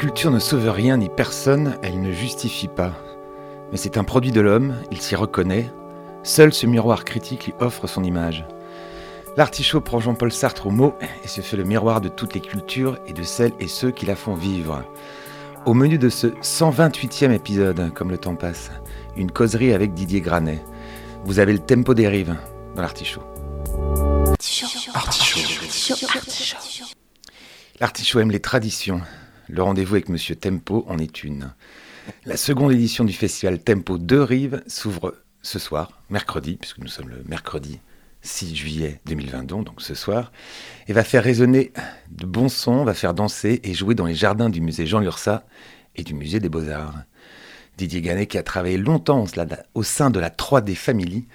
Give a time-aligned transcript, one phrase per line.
[0.00, 2.94] Culture ne sauve rien ni personne, elle ne justifie pas.
[3.70, 5.70] Mais c'est un produit de l'homme, il s'y reconnaît.
[6.22, 8.46] Seul ce miroir critique lui offre son image.
[9.36, 12.98] L'artichaut prend Jean-Paul Sartre au mot et se fait le miroir de toutes les cultures
[13.06, 14.82] et de celles et ceux qui la font vivre.
[15.66, 18.70] Au menu de ce 128e épisode, comme le temps passe,
[19.18, 20.64] une causerie avec Didier Granet.
[21.26, 22.36] Vous avez le tempo des rives
[22.74, 23.22] dans l'artichaut.
[27.80, 29.02] L'artichaut aime les traditions.
[29.52, 31.52] Le rendez-vous avec Monsieur Tempo en est une.
[32.24, 37.08] La seconde édition du festival Tempo de Rives s'ouvre ce soir, mercredi, puisque nous sommes
[37.08, 37.80] le mercredi
[38.22, 40.30] 6 juillet 2022, donc ce soir,
[40.86, 41.72] et va faire résonner
[42.10, 45.44] de bons sons, va faire danser et jouer dans les jardins du musée Jean Lursa
[45.96, 47.02] et du musée des Beaux-Arts.
[47.76, 49.24] Didier Ganet, qui a travaillé longtemps
[49.74, 51.26] au sein de la 3D Family,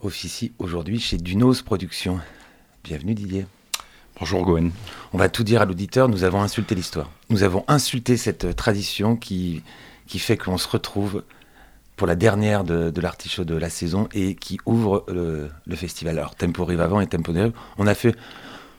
[0.00, 2.20] officie aujourd'hui chez Dunos Productions.
[2.82, 3.44] Bienvenue Didier.
[4.20, 4.72] Bonjour Gwen.
[5.12, 7.08] On va tout dire à l'auditeur, nous avons insulté l'histoire.
[7.30, 9.62] Nous avons insulté cette tradition qui,
[10.08, 11.22] qui fait que l'on se retrouve
[11.94, 16.18] pour la dernière de, de l'artichaut de la saison et qui ouvre le, le festival.
[16.18, 18.16] Alors Tempo Rive avant et Tempo Rive, on a fait,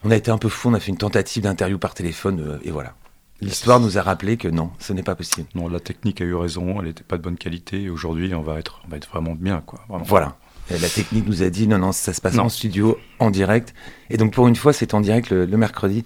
[0.04, 2.60] on a été un peu fou, on a fait une tentative d'interview par téléphone euh,
[2.64, 2.96] et voilà.
[3.40, 5.48] L'histoire nous a rappelé que non, ce n'est pas possible.
[5.56, 8.42] Non, la technique a eu raison, elle n'était pas de bonne qualité et aujourd'hui on
[8.42, 9.80] va être, on va être vraiment bien quoi.
[9.88, 10.04] Vraiment.
[10.04, 10.36] Voilà.
[10.72, 12.44] Et la technique nous a dit non, non, ça se passe non.
[12.44, 13.74] en studio, en direct.
[14.10, 16.06] Et donc pour une fois, c'est en direct le, le mercredi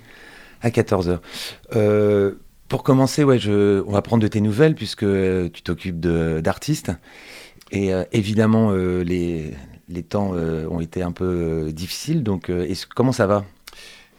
[0.61, 1.19] à 14h.
[1.75, 2.35] Euh,
[2.69, 6.91] pour commencer, ouais, je, on va prendre de tes nouvelles puisque euh, tu t'occupes d'artistes.
[7.71, 9.53] Et euh, évidemment, euh, les,
[9.89, 12.23] les temps euh, ont été un peu difficiles.
[12.23, 12.51] Donc,
[12.95, 13.45] comment ça va?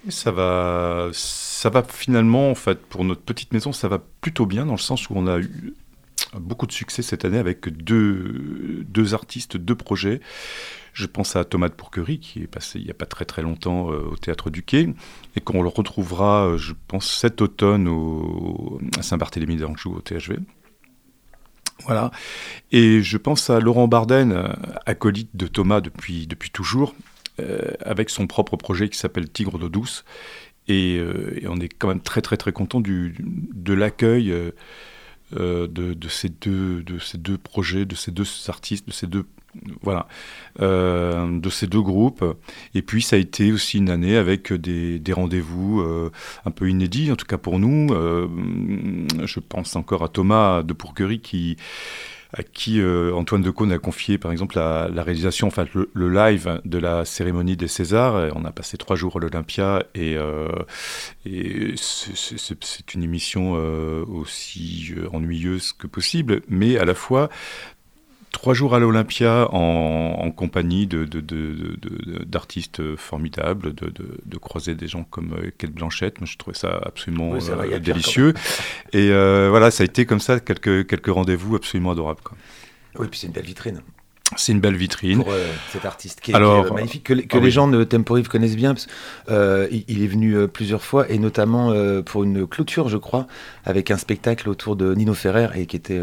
[0.08, 4.66] Ça va, ça va finalement, en fait, pour notre petite maison, ça va plutôt bien
[4.66, 5.74] dans le sens où on a eu
[6.40, 10.20] beaucoup de succès cette année avec deux, deux artistes, deux projets.
[10.92, 13.42] Je pense à Thomas de Pourquerie, qui est passé il n'y a pas très très
[13.42, 14.94] longtemps euh, au Théâtre du Quai,
[15.34, 20.38] et qu'on le retrouvera, euh, je pense, cet automne au, à Saint-Barthélemy d'Anjou, au THV.
[21.84, 22.12] Voilà.
[22.70, 24.54] Et je pense à Laurent Barden,
[24.86, 26.94] acolyte de Thomas depuis, depuis toujours,
[27.40, 30.04] euh, avec son propre projet qui s'appelle Tigre d'eau douce.
[30.68, 34.52] Et, euh, et, on est quand même très très très content du, de l'accueil euh,
[35.34, 39.24] de, de, ces deux, de ces deux projets, de ces deux artistes, de ces deux
[39.82, 40.06] voilà,
[40.60, 42.24] euh, de ces deux groupes.
[42.74, 46.10] Et puis ça a été aussi une année avec des, des rendez-vous euh,
[46.44, 47.92] un peu inédits, en tout cas pour nous.
[47.92, 48.26] Euh,
[49.24, 51.56] je pense encore à Thomas de Pourquerie qui
[52.36, 56.78] à qui euh, Antoine Decaune a confié par exemple la, réalisation, enfin le, live de
[56.78, 58.32] la cérémonie des Césars.
[58.34, 60.48] On a passé trois jours à l'Olympia et, euh,
[61.76, 67.30] c'est une émission euh, aussi ennuyeuse que possible, mais à la fois
[68.34, 74.88] trois jours à l'Olympia en, en, compagnie d'artistes de, de, de, formidables, de, croiser des
[74.88, 76.20] gens comme euh, Kate Blanchette.
[76.20, 78.34] Moi, je trouvais ça absolument oui, euh, délicieux.
[78.92, 82.20] Et euh, voilà, ça a été comme ça quelques, quelques rendez-vous absolument adorables.
[82.22, 82.36] Quoi.
[82.98, 83.80] Oui, puis c'est une belle vitrine.
[84.36, 85.22] C'est une belle vitrine.
[85.22, 87.50] Pour euh, cet artiste qui est, Alors, qui est magnifique, que, que ah les oui.
[87.50, 88.74] gens de Temporive connaissent bien.
[88.74, 88.88] Parce,
[89.30, 93.26] euh, il, il, est venu euh, plusieurs fois, et notamment pour une clôture, je crois,
[93.64, 96.00] avec un spectacle autour de Nino Ferrer, et qui était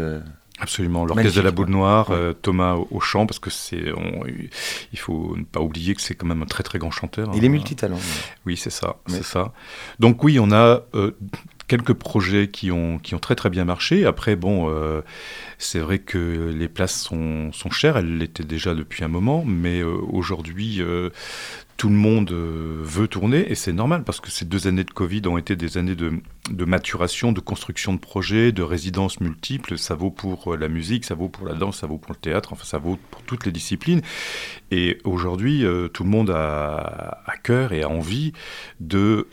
[0.62, 2.16] Absolument, l'orchestre de la boule noire, ouais.
[2.16, 3.92] euh, Thomas au, au, chant, parce que c'est,
[4.92, 7.30] il faut ne pas oublier que c'est quand même un très très grand chanteur.
[7.34, 7.44] Il hein.
[7.44, 7.98] est multitalent.
[8.46, 9.16] Oui, c'est ça, mais...
[9.16, 9.52] c'est ça.
[9.98, 11.10] Donc oui, on a euh,
[11.66, 14.04] quelques projets qui ont qui ont très très bien marché.
[14.06, 15.00] Après, bon, euh,
[15.58, 17.96] c'est vrai que les places sont sont chères.
[17.96, 20.80] Elles l'étaient déjà depuis un moment, mais euh, aujourd'hui
[21.82, 24.92] tout le monde euh, veut tourner et c'est normal parce que ces deux années de
[24.92, 29.76] Covid ont été des années de, maturation, de construction de projets, de résidences multiples.
[29.76, 32.20] Ça vaut pour euh, la musique, ça vaut pour la danse, ça vaut pour le
[32.20, 34.00] théâtre, enfin ça vaut pour toutes les disciplines.
[34.70, 38.32] Et aujourd'hui, euh, tout le monde a à cœur et a envie
[38.78, 39.26] de,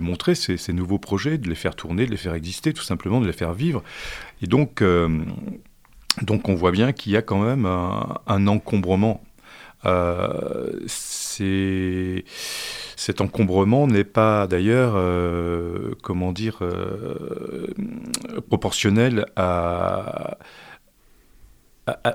[0.00, 3.26] montrer ces, nouveaux projets, de les faire tourner, de les faire exister, tout simplement, de
[3.28, 3.84] les faire vivre.
[4.42, 9.22] Et donc, on voit bien qu'il y a quand même un encombrement
[9.84, 10.70] euh,
[12.96, 17.66] cet encombrement n'est pas d'ailleurs, euh, comment dire, euh,
[18.48, 19.26] proportionnel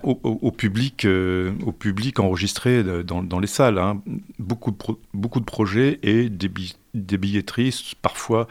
[0.04, 1.06] au, public,
[1.66, 3.80] au public enregistré dans, les salles.
[3.80, 4.02] Hein.
[4.40, 4.78] Beaucoup, de
[5.14, 6.50] beaucoup de projets et des,
[6.94, 8.48] des billetteries parfois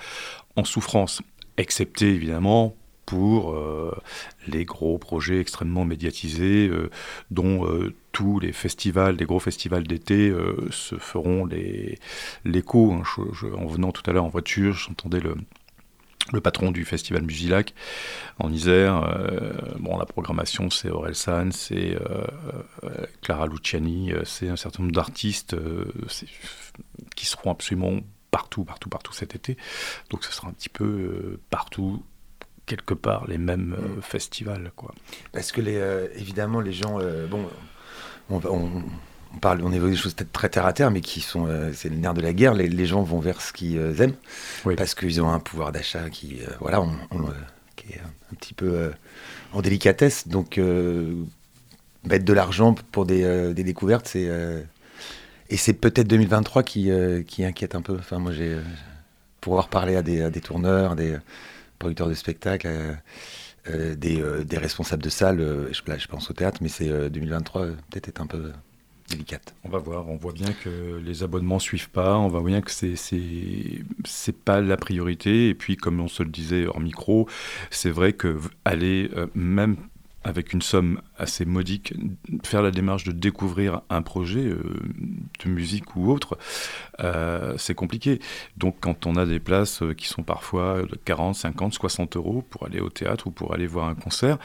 [0.57, 1.23] en souffrance,
[1.57, 2.75] excepté évidemment
[3.07, 3.97] pour euh,
[4.49, 6.91] les gros projets extrêmement médiatisés, euh,
[7.31, 10.35] dont euh, tous les festivals, les gros festivals d'été
[10.71, 11.47] se feront
[12.45, 12.93] l'écho.
[12.93, 13.03] Hein.
[13.57, 15.37] en venant tout à l'heure en voiture, j'entendais le,
[16.41, 17.75] patron du festival Musilac
[18.39, 19.19] en Isère.
[19.79, 21.99] Bon, la programmation, c'est Aurel San, c'est
[23.21, 25.55] Clara Luciani, c'est un certain nombre d'artistes
[27.17, 28.01] qui seront absolument
[28.31, 29.59] partout, partout, partout cet été.
[30.09, 32.03] Donc ce sera un petit peu partout
[32.67, 34.73] quelque part les mêmes euh, festivals.
[34.77, 34.93] Quoi.
[35.33, 37.47] Parce que les, euh, évidemment, les gens, euh, bon,
[38.29, 38.83] on, on,
[39.35, 41.71] on, parle, on évoque des choses peut-être très terre à terre, mais qui sont, euh,
[41.73, 42.55] c'est le nerf de la guerre.
[42.55, 44.17] Les, les gens vont vers ce qu'ils euh, aiment,
[44.65, 44.75] oui.
[44.75, 46.91] parce qu'ils ont un pouvoir d'achat qui, euh, voilà, on,
[47.77, 48.91] qui est un petit peu
[49.53, 50.29] en délicatesse.
[50.29, 54.29] Donc, mettre de l'argent pour des, des découvertes, c'est
[55.49, 56.91] et c'est peut-être 2023 qui,
[57.29, 57.97] qui inquiète un peu.
[57.99, 58.57] Enfin, moi, j'ai
[59.41, 61.17] pouvoir parler à des, à des tourneurs, des
[61.79, 62.93] producteurs de spectacles, euh,
[63.69, 65.39] euh, des, euh, des, responsables de salles.
[65.73, 68.53] Je, pense au théâtre, mais c'est 2023 peut-être est un peu
[69.09, 69.55] délicate.
[69.65, 72.71] On va voir, on voit bien que les abonnements suivent pas, on voit bien que
[72.71, 75.49] c'est c'est pas la priorité.
[75.49, 77.29] Et puis, comme on se le disait hors micro,
[77.71, 79.77] c'est vrai que aller même
[80.27, 81.95] avec une somme assez modique,
[82.45, 84.61] faire la démarche de découvrir un projet euh,
[85.45, 86.37] de musique ou autre,
[86.99, 88.21] euh, c'est compliqué.
[88.57, 92.43] Donc quand on a des places euh, qui sont parfois de 40, 50, 60 euros
[92.43, 94.39] pour aller au théâtre ou pour aller voir un concert,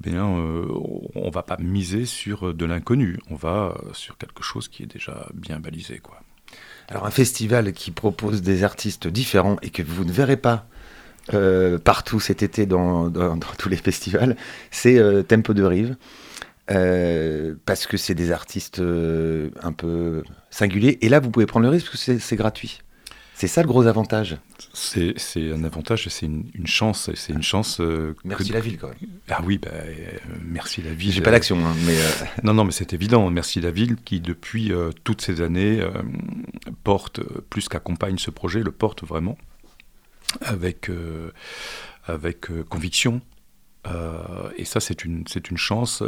[0.00, 4.84] eh bien, on va pas miser sur de l'inconnu, on va sur quelque chose qui
[4.84, 5.98] est déjà bien balisé.
[5.98, 6.22] Quoi.
[6.88, 10.66] Alors un festival qui propose des artistes différents et que vous ne verrez pas
[11.34, 14.36] euh, partout cet été dans, dans, dans tous les festivals,
[14.70, 15.96] c'est euh, Tempo de Rive.
[16.70, 20.98] Euh, parce que c'est des artistes euh, un peu singuliers.
[21.00, 22.80] Et là, vous pouvez prendre le risque parce que c'est gratuit.
[23.34, 24.38] C'est ça le gros avantage.
[24.72, 27.10] C'est un avantage c'est une, une, chance.
[27.14, 27.80] C'est une chance.
[27.80, 28.54] Euh, merci que...
[28.54, 28.96] la ville quand même.
[29.28, 29.70] Ah oui, bah,
[30.42, 31.12] merci la ville.
[31.12, 31.96] J'ai pas d'action, hein, mais.
[32.42, 33.28] non, non, mais c'est évident.
[33.30, 34.72] Merci la ville qui depuis
[35.04, 35.86] toutes ces années
[36.82, 37.20] porte
[37.50, 39.36] plus qu'accompagne ce projet, le porte vraiment
[40.40, 41.32] avec, euh,
[42.04, 43.20] avec euh, conviction.
[43.86, 46.02] Euh, et ça, c'est une, une chance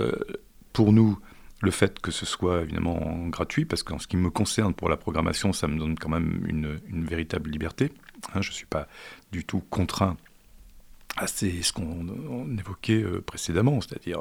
[0.73, 1.19] pour nous
[1.61, 4.97] le fait que ce soit évidemment gratuit, parce qu'en ce qui me concerne pour la
[4.97, 7.93] programmation, ça me donne quand même une, une véritable liberté.
[8.35, 8.89] Hein, je ne suis pas
[9.33, 10.17] du tout contraint
[11.17, 14.21] à ces, ce qu'on évoquait précédemment, c'est-à-dire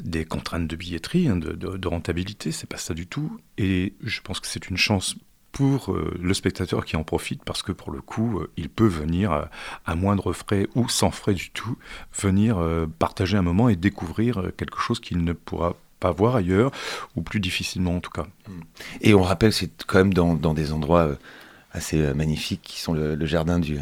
[0.00, 3.40] des contraintes de billetterie, hein, de, de, de, rentabilité, c'est pas ça du tout.
[3.58, 5.16] Et je pense que c'est une chance
[5.54, 8.88] pour euh, le spectateur qui en profite parce que pour le coup, euh, il peut
[8.88, 9.44] venir euh,
[9.86, 11.78] à moindre frais ou sans frais du tout,
[12.20, 12.58] venir
[12.98, 16.72] partager un moment et découvrir quelque chose qu'il ne pourra pas voir ailleurs
[17.14, 18.26] ou plus difficilement en tout cas.
[19.00, 21.16] Et on rappelle, c'est quand même dans, des endroits
[21.72, 23.78] assez magnifiques qui sont le, jardin du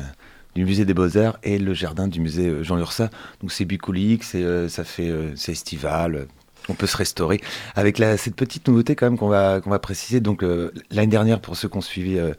[0.55, 3.09] du musée des Beaux-Arts et le jardin du musée Jean Lursa.
[3.41, 6.27] Donc c'est bucolique, c'est ça fait c'est estival,
[6.69, 7.41] on peut se restaurer
[7.75, 10.21] avec cette petite nouveauté quand même qu'on va, va préciser.
[10.21, 12.33] Donc euh, l'année dernière, pour ceux qui ont suivi euh,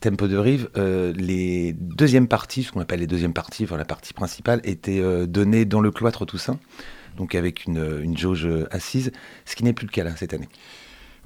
[0.00, 3.84] Tempo de Rive, euh, les deuxièmes parties, ce qu'on appelle les deuxièmes parties, enfin la
[3.84, 6.58] partie principale, étaient données dans le cloître Toussaint,
[7.16, 9.12] donc avec une, une jauge assise,
[9.44, 10.48] ce qui n'est plus le cas là cette année.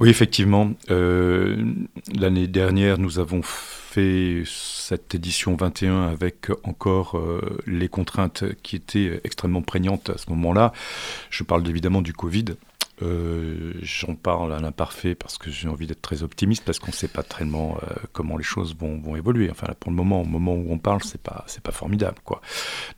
[0.03, 0.73] Oui, effectivement.
[0.89, 9.21] L'année dernière, nous avons fait cette édition 21 avec encore euh, les contraintes qui étaient
[9.23, 10.73] extrêmement prégnantes à ce moment-là.
[11.31, 12.47] Je parle évidemment du Covid.
[13.03, 16.97] Euh, J'en parle à l'imparfait parce que j'ai envie d'être très optimiste parce qu'on ne
[16.97, 19.51] sait pas tellement euh, comment les choses vont, évoluer.
[19.51, 22.41] Enfin, pour le moment, au moment où on parle, c'est pas pas formidable, quoi.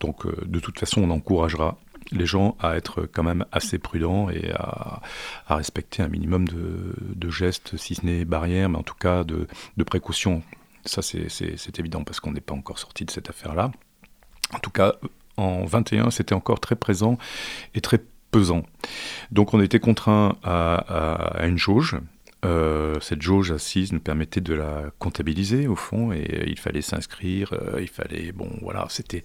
[0.01, 1.77] Donc, euh, de toute façon, on encouragera
[2.13, 5.01] les gens à être quand même assez prudents et à,
[5.49, 9.47] respecter un minimum de, gestes, si ce n'est barrières, mais en tout cas de,
[9.77, 10.43] de précautions.
[10.85, 13.73] Ça, c'est évident parce qu'on n'est pas encore sorti de cette affaire-là.
[14.53, 14.95] En tout cas,
[15.37, 17.19] en 21, c'était encore très présent
[17.75, 18.65] et très pesant.
[19.31, 21.97] Donc on était contraint à, à, à une jauge.
[22.45, 27.53] Euh, cette jauge assise nous permettait de la comptabiliser au fond et il fallait s'inscrire,
[27.81, 29.23] il fallait bon voilà c'était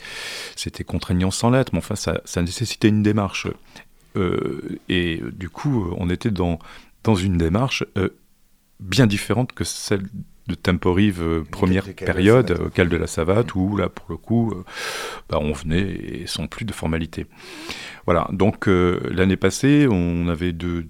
[0.55, 3.47] c'était contraignant sans lettres, mais enfin ça, ça nécessitait une démarche.
[4.89, 6.59] Et du coup on était dans
[7.03, 7.83] dans une démarche
[8.79, 10.07] bien différente que celle
[10.49, 14.63] de Temporive euh, première période, auquel de la Savate, où là, pour le coup, euh,
[15.29, 17.27] bah, on venait et sans plus de formalité.
[18.05, 20.83] Voilà, donc euh, l'année passée, on avait deux,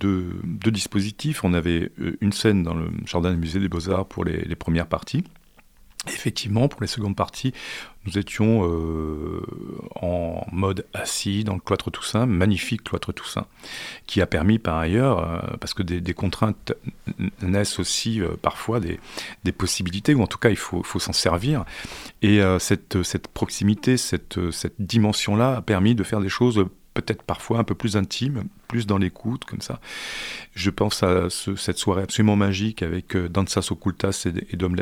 [0.43, 1.43] dispositifs.
[1.43, 5.23] On avait une scène dans le jardin du musée des Beaux-Arts pour les premières parties.
[6.07, 7.53] Effectivement, pour les secondes parties,
[8.05, 9.41] nous étions euh,
[10.01, 13.47] en mode assis dans le cloître Toussaint, magnifique cloître Toussaint,
[14.07, 16.73] qui a permis par ailleurs, euh, parce que des, contraintes
[17.41, 18.97] naissent aussi euh, parfois des,
[19.51, 21.65] possibilités, ou en tout cas il faut, s'en servir.
[22.21, 27.59] Et cette, cette proximité, cette, cette dimension-là a permis de faire des choses peut-être parfois
[27.59, 29.79] un peu plus intime, plus dans l'écoute, comme ça.
[30.53, 34.75] Je pense à cette soirée absolument magique avec euh, Dansas Ocultas et, et Dom,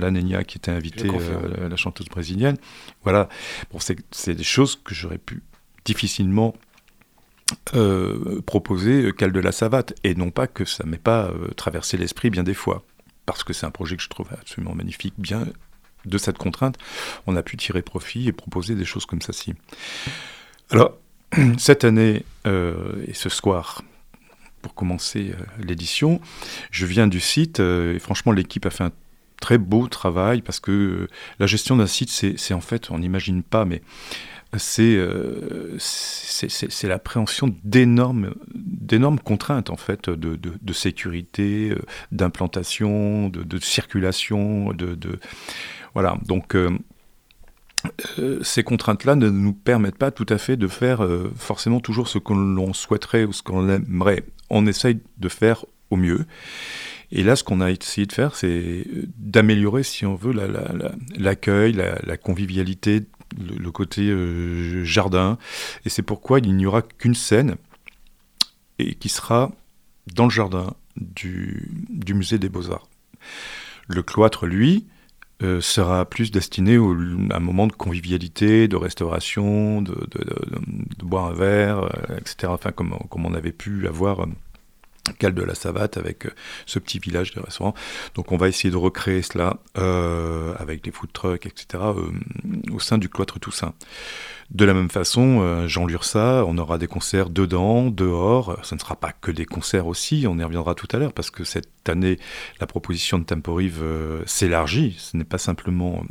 [0.00, 2.56] Lanenia qui était invité, euh, la chanteuse brésilienne.
[3.02, 3.28] Voilà,
[3.72, 3.78] bon,
[4.10, 5.42] c'est des choses que j'aurais pu
[5.84, 6.54] difficilement
[7.74, 12.30] euh, proposer qu'elle de la savate, et non pas que ça m'ait pas traversé l'esprit
[12.30, 12.84] bien des fois,
[13.24, 15.46] parce que c'est un projet que je trouve absolument magnifique, bien
[16.04, 16.76] de cette contrainte,
[17.26, 19.54] on a pu tirer profit et proposer des choses comme ça-ci.
[20.70, 20.96] Alors,
[21.58, 23.82] cette année euh, et ce soir,
[24.62, 26.20] pour commencer euh, l'édition,
[26.70, 28.92] je viens du site euh, et franchement l'équipe a fait un
[29.40, 33.64] très beau travail parce que la gestion d'un site, c'est en fait, on n'imagine pas,
[33.64, 33.82] mais
[34.56, 34.98] c'est
[35.78, 38.30] c'est l'appréhension d'énormes
[39.22, 41.74] contraintes en fait de, de, sécurité,
[42.12, 44.96] d'implantation, de, circulation, de,
[45.96, 46.18] voilà.
[46.26, 46.68] Donc euh,
[48.42, 52.18] ces contraintes-là ne nous permettent pas tout à fait de faire euh, forcément toujours ce
[52.18, 54.24] que l'on souhaiterait ou ce qu'on aimerait.
[54.50, 56.26] On essaye de faire au mieux.
[57.12, 60.34] Et là, ce qu'on a essayé de faire, c'est euh, d'améliorer, si on veut,
[61.16, 63.02] l'accueil, la, convivialité,
[63.38, 64.12] le, côté
[64.84, 65.38] jardin.
[65.84, 67.56] Et c'est pourquoi il n'y aura qu'une scène
[68.78, 69.52] et qui sera
[70.12, 71.68] dans le jardin du
[72.08, 72.88] musée des beaux-arts.
[73.88, 74.86] Le cloître, lui,
[75.42, 79.94] euh, sera plus destiné à un moment de convivialité, de restauration, de,
[81.02, 82.48] boire un verre, euh, etc.
[82.48, 84.26] Enfin, comme, on avait pu avoir euh,
[85.18, 86.26] Cal de la Savate avec
[86.64, 87.74] ce petit village de restaurants.
[88.14, 89.58] Donc on va essayer de recréer cela
[90.58, 91.84] avec des food trucks, etc.
[92.72, 93.74] au sein du cloître Toussaint.
[94.50, 98.58] De la même façon, euh, Jean Lursa, on aura des concerts dedans, dehors.
[98.62, 101.30] Ce ne sera pas que des concerts aussi, on y reviendra tout à l'heure, parce
[101.30, 102.18] que cette année,
[102.60, 104.94] la proposition de Temporive euh, s'élargit.
[104.98, 106.04] Ce n'est pas simplement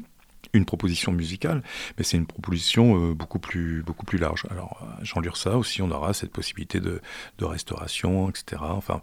[0.51, 1.63] une proposition musicale,
[1.97, 4.43] mais c'est une proposition euh, beaucoup, plus, beaucoup plus large.
[4.49, 7.01] Alors, Jean Lursa aussi, on aura cette possibilité de,
[7.41, 8.61] restauration, etc.
[8.61, 9.01] Enfin,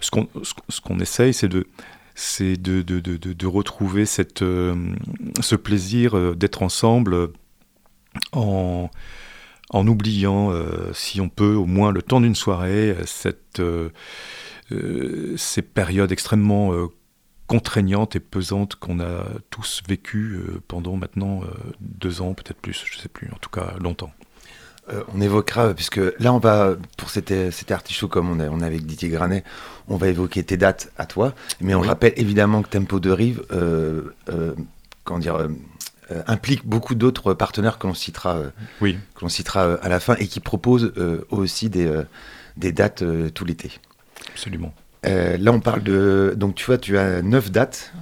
[0.00, 0.28] ce qu'on
[0.68, 1.66] ce essaye, c'est de
[2.14, 7.30] de, retrouver cette, ce plaisir d'être ensemble
[8.32, 8.90] en,
[9.72, 13.90] en oubliant, euh, si on peut, au moins le temps d'une soirée, euh, cette, euh,
[15.36, 16.72] ces périodes extrêmement
[17.46, 21.42] contraignantes et pesantes qu'on a tous vécues pendant maintenant
[21.80, 24.10] deux ans, peut-être plus, je ne sais plus, en tout cas longtemps.
[25.14, 28.66] on évoquera, puisque là on va, pour cet, cet artichaut comme on a, on a
[28.66, 29.44] avec Didier Granet,
[29.88, 33.44] on va évoquer tes dates à toi, mais on rappelle évidemment que Tempo de Rive,
[35.04, 35.48] comment dire,
[36.12, 38.50] euh, implique beaucoup d'autres partenaires que l'on citera, euh,
[38.80, 38.98] oui.
[39.14, 40.92] que l'on citera euh, à la fin et qui proposent
[41.30, 42.02] aussi des,
[42.56, 43.04] des dates
[43.34, 43.72] tout l'été.
[44.30, 44.74] Absolument.
[45.04, 46.34] là, on parle de.
[46.36, 47.92] Donc, tu vois, tu as neuf dates.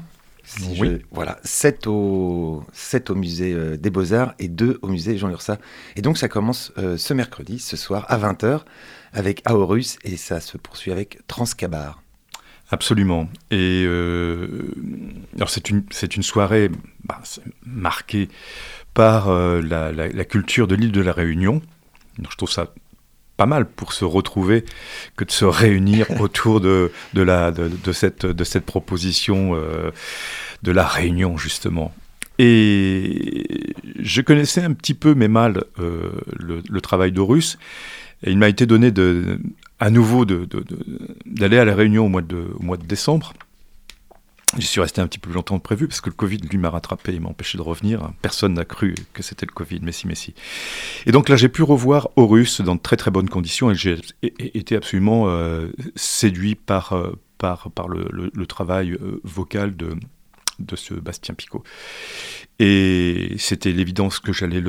[0.79, 1.01] oui.
[1.13, 5.59] voilà, 7 au, 7 au musée des Beaux-Arts et 2 au musée Jean Lursa.
[5.97, 8.61] Et donc, ça commence ce mercredi, ce soir, à 20h,
[9.13, 12.03] avec Aorus, et ça se poursuit avec Transcabar.
[12.71, 13.29] Absolument.
[13.51, 14.47] Et euh,
[15.35, 15.83] alors c'est une
[16.17, 16.71] une soirée
[17.05, 17.21] bah,
[17.67, 18.29] marquée
[18.95, 21.63] par euh, la, la, culture de l'île de la Réunion.
[22.19, 22.73] Donc, je trouve ça
[23.37, 24.65] pas mal pour se retrouver
[25.17, 29.91] que de se réunir autour de, de, la, de, de, cette, de cette proposition euh,
[30.63, 31.95] de la Réunion, justement.
[32.39, 37.59] Et je connaissais un petit peu, mais mal, euh, le, le, travail d'Horus.
[38.25, 39.39] Et il m'a été donné de,
[39.81, 43.33] à nouveau d'aller à la Réunion au mois de, décembre.
[44.59, 46.59] J'y suis resté un petit peu plus longtemps que prévu parce que le Covid, lui,
[46.59, 48.11] m'a rattrapé, il m'a empêché de revenir.
[48.21, 50.35] Personne n'a cru que c'était le Covid, mais si, mais si.
[51.07, 53.97] Et donc là, j'ai pu revoir Horus dans de très très bonnes conditions et j'ai
[54.23, 59.95] été absolument euh, séduit par, euh, le, travail euh, vocal de,
[60.59, 61.63] de ce Bastien Picot.
[62.63, 64.63] Et c'était l'évidence que j'allais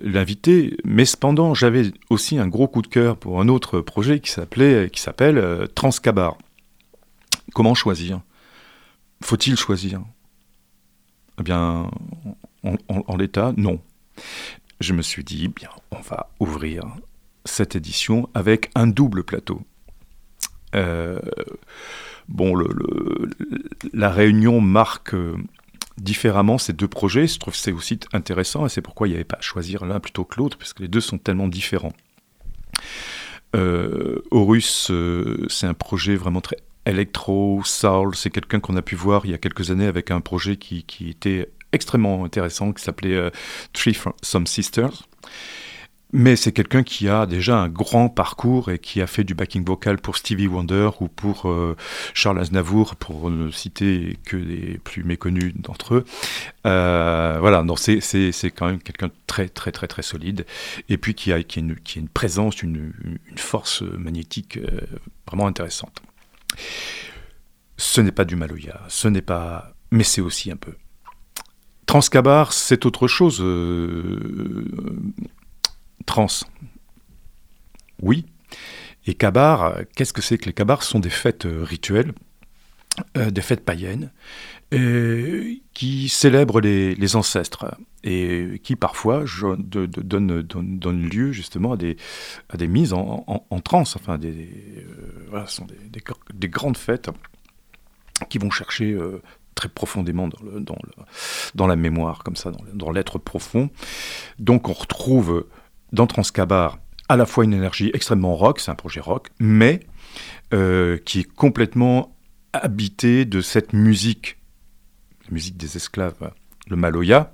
[0.00, 4.30] l'inviter, mais cependant j'avais aussi un gros coup de cœur pour un autre projet qui
[4.30, 6.38] s'appelait qui s'appelle euh, Transcabar.
[7.52, 8.22] Comment choisir?
[9.22, 10.00] Faut-il choisir?
[11.38, 11.90] Eh bien,
[12.62, 13.82] en, l'état, non.
[14.80, 16.84] Je me suis dit, bien, on va ouvrir
[17.44, 19.60] cette édition avec un double plateau.
[20.74, 21.20] Euh,
[22.28, 22.54] bon,
[23.92, 25.36] la réunion marque euh,
[26.00, 27.26] différemment ces deux projets.
[27.26, 29.84] Je trouve que c'est aussi intéressant et c'est pourquoi il n'y avait pas à choisir
[29.84, 31.92] l'un plutôt que l'autre, parce que les deux sont tellement différents.
[33.56, 38.14] Euh, Horus, euh, c'est un projet vraiment très électro, soul.
[38.14, 40.84] C'est quelqu'un qu'on a pu voir il y a quelques années avec un projet qui,
[40.84, 43.30] qui était extrêmement intéressant, qui s'appelait euh,
[43.72, 45.08] Three Some Sisters.
[46.12, 49.62] Mais c'est quelqu'un qui a déjà un grand parcours et qui a fait du backing
[49.62, 51.76] vocal pour Stevie Wonder ou pour euh,
[52.14, 56.04] Charles Aznavour, pour ne citer que les plus méconnus d'entre eux.
[56.64, 58.00] Euh, voilà, donc c'est,
[58.56, 60.46] quand même quelqu'un très très très très solide
[60.88, 64.80] et puis qui a, qui une, qui une présence, une, une force magnétique euh,
[65.26, 66.00] vraiment intéressante.
[67.76, 69.74] Ce n'est pas du Maloya, ce n'est pas...
[69.90, 70.72] mais c'est aussi un peu.
[71.84, 73.42] Transcabar, c'est autre chose.
[76.06, 76.26] Trans.
[78.02, 78.26] Oui.
[79.06, 82.12] Et Kabar, qu'est-ce que c'est que les Kabars Ce sont des fêtes euh, rituelles,
[83.16, 84.12] euh, des fêtes païennes,
[84.74, 87.74] euh, qui célèbrent les, ancêtres
[88.04, 89.24] et qui parfois
[89.58, 90.42] donnent, donnent-
[90.78, 91.96] donnent lieu justement à des,
[92.50, 93.24] à des mises en,
[93.64, 93.96] transe.
[93.96, 94.84] Enfin, des,
[95.46, 97.10] ce sont des, des gr- des grandes fêtes
[98.28, 98.96] qui vont chercher
[99.54, 100.78] très profondément dans, dans,
[101.54, 103.70] dans la mémoire, comme ça, dans l'être profond.
[104.38, 105.46] Donc on retrouve
[105.92, 106.78] dans Transcabar
[107.08, 109.80] à la fois une énergie extrêmement rock, c'est un projet rock, mais
[110.52, 112.14] euh, qui est complètement
[112.52, 114.38] habité de cette musique,
[115.26, 116.32] la musique des esclaves,
[116.68, 117.32] le Maloya,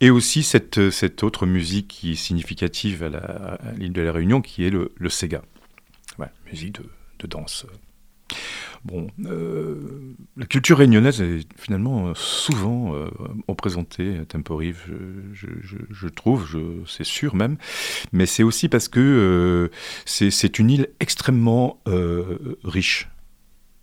[0.00, 0.78] et aussi cette,
[1.22, 5.42] autre musique qui est significative à, l'île de la Réunion, qui est le, le Sega.
[6.50, 6.80] Musique
[7.18, 7.66] de danse.
[8.86, 9.74] Bon, euh,
[10.36, 13.08] la culture réunionnaise est finalement euh, souvent euh,
[13.48, 14.84] représentée à Temporive,
[15.32, 17.56] je, je- je- je trouve, je- c'est sûr même,
[18.12, 19.68] mais c'est aussi parce que euh,
[20.04, 23.08] c'est c'est une île extrêmement euh, riche,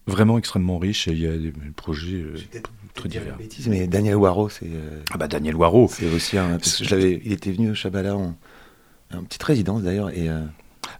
[0.07, 2.36] vraiment extrêmement riche, et il y a des projets euh,
[2.93, 3.36] très divers.
[3.38, 6.51] Bêtise, mais Daniel Waro, c'est euh, Ah bah Daniel Waro, c'est aussi un.
[6.60, 6.95] parce que
[7.25, 8.38] il était venu au Chabala en,
[9.13, 10.45] en petite résidence d'ailleurs, et euh,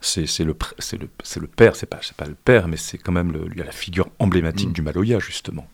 [0.01, 1.09] c'est le, c'est le,
[1.41, 4.70] le père, c'est pas, pas le père, mais c'est quand même le, la figure emblématique
[4.70, 4.74] Mm.
[4.74, 5.68] du Maloya, justement.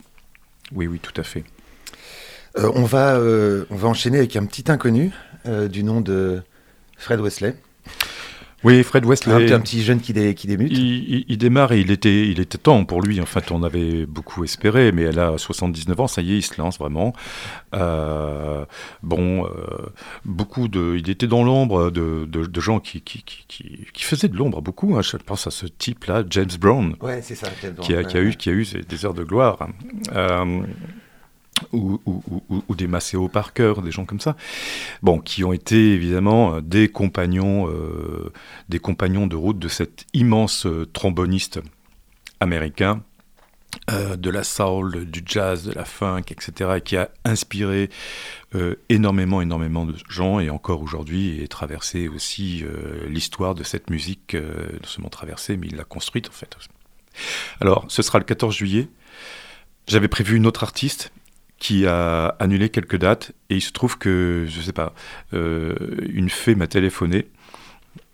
[0.72, 1.44] Oui, oui, tout à fait.
[2.58, 5.12] Euh, on, va, euh, on va enchaîner avec un petit inconnu
[5.46, 6.42] euh, du nom de
[6.98, 7.56] Fred Wesley.
[8.64, 9.52] Oui, Fred Wesley.
[9.52, 10.72] Un, un petit jeune qui, dé- qui débute.
[10.72, 13.22] Il, il- il démarre et il était, il était temps pour lui.
[13.22, 16.42] En fait, on avait beaucoup espéré, mais elle a 79 ans, ça y est, il
[16.42, 17.14] se lance vraiment.
[17.74, 18.66] Euh,
[19.04, 19.50] bon, euh,
[20.26, 24.36] beaucoup de, il était dans l'ombre de, de- de gens qui, qui, qui, faisaient de
[24.38, 24.98] l'ombre beaucoup.
[24.98, 25.02] hein.
[25.02, 27.48] Je pense à ce type-là, James Brown, Ouais, c'est ça.
[27.62, 28.28] James qui a, Brown, qui a ouais.
[28.28, 29.68] eu, qui a eu des heures de gloire.
[30.16, 30.62] Euh,
[31.74, 34.36] ou, ou- ou- ou des Maceo Parker, des gens comme ça,
[35.02, 38.32] bon, qui ont été évidemment euh, des compagnons, euh,
[38.70, 41.60] des compagnons de route de cet immense euh, tromboniste
[42.40, 43.04] américain,
[43.88, 47.90] de la soul, du jazz, de la funk, etc., et qui a inspiré
[48.90, 52.64] énormément, énormément de gens, et encore aujourd'hui, et traversé aussi
[53.08, 56.58] l'histoire de cette musique, non seulement traversée, mais il l'a construite en fait.
[57.62, 58.88] Alors, ce sera le 14 juillet.
[59.88, 61.12] J'avais prévu une autre artiste
[61.60, 64.94] qui a annulé quelques dates, et il se trouve que, je sais pas,
[65.34, 65.76] euh,
[66.10, 67.28] une fée m'a téléphoné.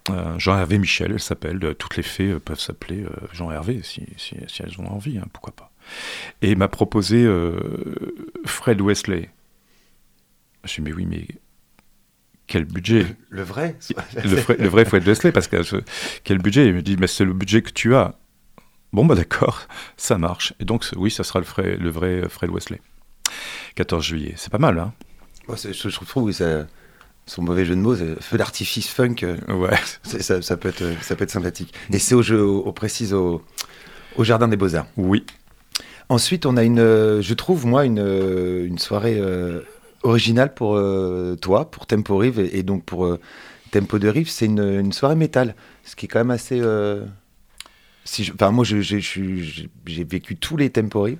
[0.10, 1.60] Euh, Jean-Hervé Michel, elle s'appelle.
[1.63, 5.25] Euh, Toutes les fées peuvent s'appeler euh, Jean-Hervé si, si- si elles ont envie, hein,
[5.34, 5.71] pourquoi pas.
[6.41, 7.27] Et il m'a proposé
[8.45, 9.29] Fred Wesley.
[10.63, 11.27] Je me suis dit, mais oui, mais
[12.47, 13.05] quel budget?
[13.29, 13.75] Le vrai?
[14.23, 15.81] Le, vrai, le vrai Fred Wesley, parce que euh,
[16.23, 16.67] quel budget?
[16.67, 18.15] Il me dit, mais c'est le budget que tu as.
[18.93, 20.53] Bon, bah d'accord, ça marche.
[20.60, 22.81] Et donc, oui, ça sera le le vrai Fred Wesley.
[23.76, 24.93] 14 juillet, c'est pas mal, hein
[25.48, 26.65] Moi, je, trouve que ça,
[27.26, 29.76] son mauvais jeu de mots, feu d'artifice funk, euh, Ouais.
[30.04, 31.74] ça, ça peut être, ça peut être sympathique.
[31.91, 33.41] Et c'est au jeu, au, au précise au,
[34.15, 34.88] au Jardin des Beaux-Arts.
[34.98, 35.26] Oui.
[36.10, 39.62] Ensuite, on a une, euh, je trouve, moi, une, euh, une soirée euh,
[40.04, 43.19] originale pour euh, toi, pour Tempo Rive, et, et donc pour euh,
[43.71, 46.62] Tempo de Rive, c'est une, une soirée métal, ce qui est quand même assez...
[48.06, 51.18] si je- Enfin, moi, j'ai vécu tous les Tempo Rive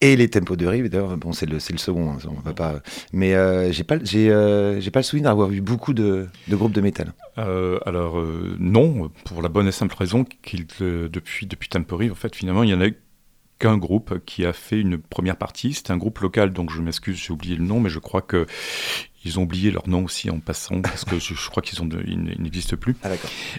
[0.00, 0.88] et les Tempos de Rive.
[0.88, 2.80] D'ailleurs, bon, c'est le, le second, hein, on va pas.
[3.12, 6.56] Mais euh, j'ai pas, le- j'ai, euh, pas le souvenir d'avoir vu beaucoup de, de
[6.56, 7.12] groupes de métal.
[7.38, 12.10] Euh, alors, euh, non, pour la bonne et simple raison qu'il, euh, depuis, depuis Tempori,
[12.10, 12.88] en fait, finalement, il y en a
[13.58, 15.72] qu'un groupe qui a fait une première partie.
[15.72, 18.46] C'était un groupe local, donc je m'excuse, j'ai oublié le nom, mais je crois que
[19.26, 21.86] ils ont oublié leur nom aussi en passant, parce que je, je crois qu'ils ont
[21.86, 22.96] de- ils ils n'existent plus.
[23.02, 23.10] Ah.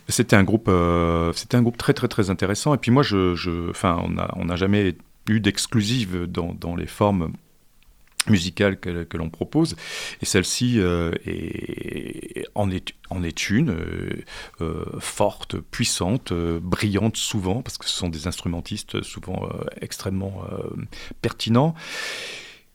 [0.07, 2.73] C'était un groupe, euh, c'était un groupe très très très intéressant.
[2.73, 4.95] Et puis moi, je, enfin, on a, on n'a jamais
[5.29, 7.33] eu d'exclusive dans, dans les formes
[8.29, 9.75] musicales que, que l'on propose.
[10.21, 14.23] Et celle-ci euh, est, en, est, en est une, euh,
[14.59, 19.47] euh, forte, puissante, brillante souvent, parce que ce sont des instrumentistes souvent
[19.81, 20.43] extrêmement
[21.21, 21.73] pertinents.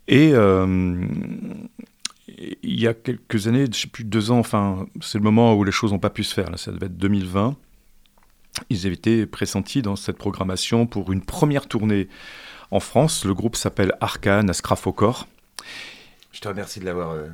[0.08, 0.32] Et
[2.62, 5.64] il y a quelques années, je sais plus, deux ans, enfin, c'est le moment où
[5.64, 7.56] les choses n'ont pas pu se faire, là, ça devait être 2020.
[8.70, 12.08] Ils avaient été pressentis dans cette programmation pour une première tournée
[12.70, 13.24] en France.
[13.24, 15.26] Le groupe s'appelle Arcane à Scrafocor.
[16.32, 17.12] Je te remercie de l'avoir.
[17.12, 17.28] euh,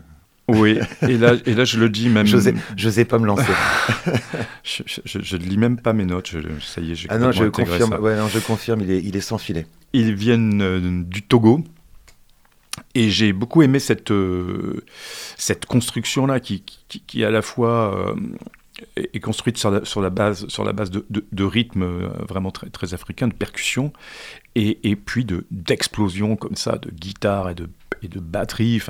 [0.48, 2.26] Oui, et là, et là je le dis même.
[2.32, 3.42] J'osais, j'osais pas me lancer.
[4.64, 6.28] Je, je- je- je ne lis même pas mes notes.
[6.30, 7.90] je- ça y est, j'ai ah non, je confirme.
[7.90, 8.00] ça.
[8.00, 8.80] Ouais, non, je confirme.
[8.82, 9.66] Il est, il est sans filet.
[9.94, 11.64] Ils viennent euh, du Togo.
[12.94, 14.82] Et j'ai beaucoup aimé cette, euh,
[15.36, 18.14] cette construction-là qui, qui, à la fois euh,
[18.96, 22.08] est construite sur la, sur la base, sur la base de, de, de rythmes euh,
[22.28, 23.92] vraiment très, très africains, de percussions,
[24.54, 27.68] et, et puis de- d'explosions comme ça, de guitare et de,
[28.02, 28.80] et de batterie,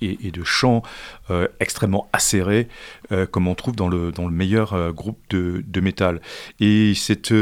[0.00, 0.82] et, de chants
[1.30, 2.68] euh, extrêmement acérés,
[3.12, 6.20] euh, comme on trouve dans le, meilleur euh, groupe de, métal.
[6.60, 7.32] Et cette,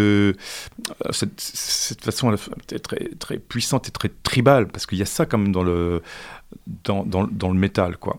[1.10, 2.34] cette, façon
[2.82, 6.02] très, très puissante et très tribale, parce qu'il y a ça comme dans le,
[6.84, 8.18] dans, le métal, quoi.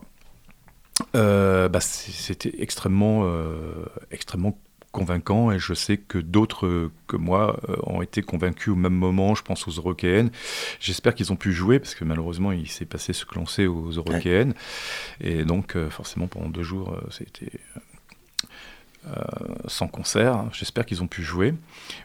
[1.14, 3.30] Bah, c'était extrêmement,
[4.10, 4.58] extrêmement
[4.92, 8.94] convaincant et je sais que d'autres euh, que moi euh, ont été convaincus au même
[8.94, 10.30] moment, je pense aux Européennes.
[10.80, 13.66] J'espère qu'ils ont pu jouer parce que malheureusement il s'est passé ce que l'on sait
[13.66, 14.54] aux Européennes
[15.20, 17.50] et donc euh, forcément pendant deux jours c'était
[19.06, 19.12] euh,
[19.68, 20.44] sans concert.
[20.52, 21.54] J'espère qu'ils ont pu jouer.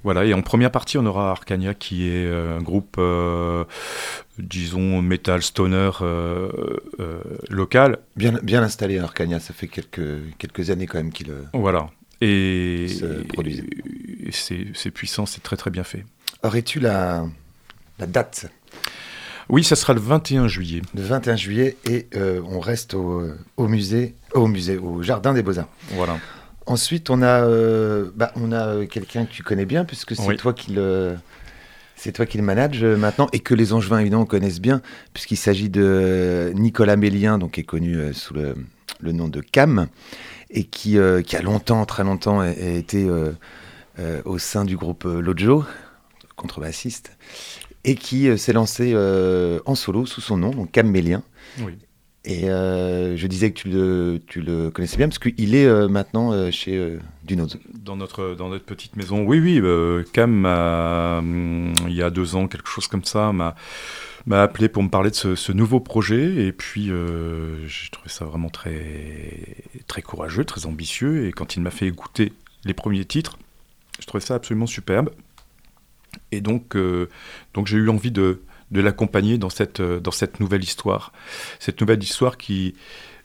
[0.03, 3.65] Voilà, et en première partie, on aura Arcania qui est un groupe, euh,
[4.37, 6.49] disons, metal stoner euh,
[7.49, 7.97] local.
[8.15, 9.39] Bien, bien installé, Arcania.
[9.39, 11.33] Ça fait quelques, quelques années quand même qu'il.
[11.53, 11.89] Voilà.
[12.21, 12.87] Et,
[14.31, 16.05] Se c'est puissant, c'est très très bien fait.
[16.43, 17.25] Aurais-tu la,
[17.99, 18.47] la date?
[19.49, 20.81] Oui, ça sera le 21 juillet.
[20.95, 23.23] Le 21 juillet et euh, on reste au,
[23.57, 25.67] au musée, au musée, au jardin des Beaux-Arts.
[25.91, 26.17] Voilà.
[26.65, 30.25] Ensuite, on a, euh, bah, on a euh, quelqu'un que tu connais bien puisque c'est
[30.25, 30.37] Oui.
[30.37, 31.15] toi qui le,
[31.97, 34.81] c'est toi qui le manage maintenant et que les Angevins évidemment connaissent bien
[35.13, 38.55] puisqu'il s'agit de Nicolas Mélien, donc qui est connu sous le,
[39.03, 39.87] le nom de Cam
[40.49, 43.31] et qui, euh, qui a longtemps, très longtemps, a, a été euh,
[43.99, 45.65] euh, au sein du groupe Lojo,
[46.35, 47.15] contrebassiste,
[47.83, 48.95] et qui s'est lancé
[49.65, 51.21] en solo sous son nom, donc Cam Mélien.
[51.59, 51.73] Oui.
[52.25, 55.89] Et euh, je disais que tu le, tu le connaissais bien parce qu'il est euh,
[55.89, 57.57] maintenant euh, chez Dunoz.
[57.73, 59.25] Dans notre, dans notre petite maison.
[59.25, 59.61] Oui, oui,
[60.13, 63.55] Cam, hum, il y a deux ans, quelque chose comme ça, m'a,
[64.25, 66.45] m'a appelé pour me parler de ce, nouveau projet.
[66.45, 69.57] Et puis, euh, j'ai trouvé ça vraiment très,
[69.87, 71.27] très courageux, très ambitieux.
[71.27, 72.33] Et quand il m'a fait écouter
[72.65, 73.37] les premiers titres,
[73.99, 75.09] je trouvais ça absolument superbe.
[76.31, 77.09] Et donc, euh,
[77.53, 81.11] donc j'ai eu envie de, de l'accompagner dans cette, euh, dans cette nouvelle histoire.
[81.59, 82.75] Cette nouvelle histoire qui,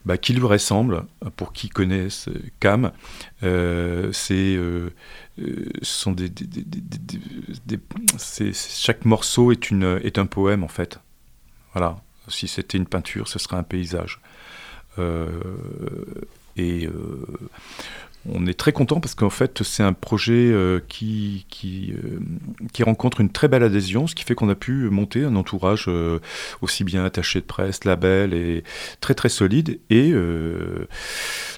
[0.09, 1.05] bah, qui lui ressemble,
[1.37, 2.93] pour qui connaisse euh, Cam.
[3.43, 4.89] Euh, c'est, euh,
[5.83, 6.31] sont des,
[8.17, 10.99] c'est- chaque morceau est, une, est un poème en fait.
[11.75, 12.01] Voilà.
[12.27, 14.21] Si c'était une peinture, ce serait un paysage.
[16.57, 16.89] Et
[18.33, 22.21] on est très content parce qu'en fait, c'est un projet euh, qui, euh,
[22.73, 25.87] qui rencontre une très belle adhésion, ce qui fait qu'on a pu monter un entourage
[25.89, 26.21] euh,
[26.61, 28.65] aussi bien attaché de presse, label et
[29.01, 29.81] très très solide.
[29.91, 30.13] Et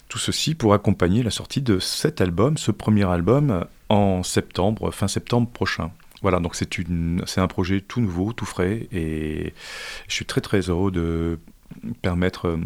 [0.08, 5.08] tout ceci pour accompagner la sortie de cet album, ce premier album, en septembre, fin
[5.08, 5.90] septembre prochain.
[6.22, 9.54] Voilà, donc c'est un projet tout nouveau, tout frais, et
[10.08, 11.38] je suis très très heureux de
[12.02, 12.58] permettre euh,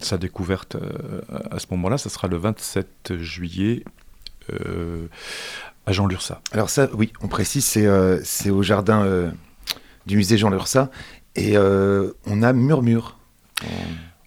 [0.00, 1.98] sa découverte euh, à ce moment-là.
[1.98, 3.84] Ça sera le 27 juillet
[4.52, 5.06] euh,
[5.86, 6.40] à Jean Lursa.
[6.52, 9.30] Alors ça, oui, on précise, c'est euh, au jardin euh,
[10.06, 10.90] du musée Jean Lursa.
[11.36, 13.18] Et euh, on a Murmure.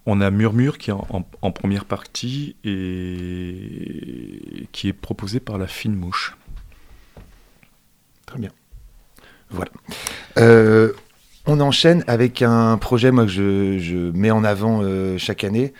[0.05, 5.57] On a Murmure qui est en, en- en première partie et qui est proposé par
[5.57, 6.35] la fine mouche.
[8.25, 8.51] Très bien.
[9.49, 9.71] Voilà.
[11.49, 15.73] On enchaîne avec un projet moi, que je, je mets en avant euh, chaque année,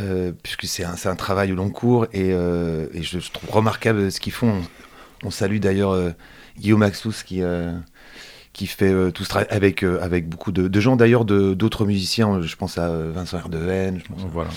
[0.00, 4.12] euh, puisque c'est un, travail au long cours et, euh, et je, je trouve remarquable
[4.12, 4.62] ce qu'ils font.
[5.24, 5.96] On, on salue d'ailleurs
[6.58, 7.42] Guillaume Maxous qui,
[8.52, 12.40] qui fait tout ce travail avec, avec beaucoup de, de gens d'ailleurs, de- d'autres musiciens.
[12.40, 14.50] Je pense à Vincent Erdehen, je pense, Voilà.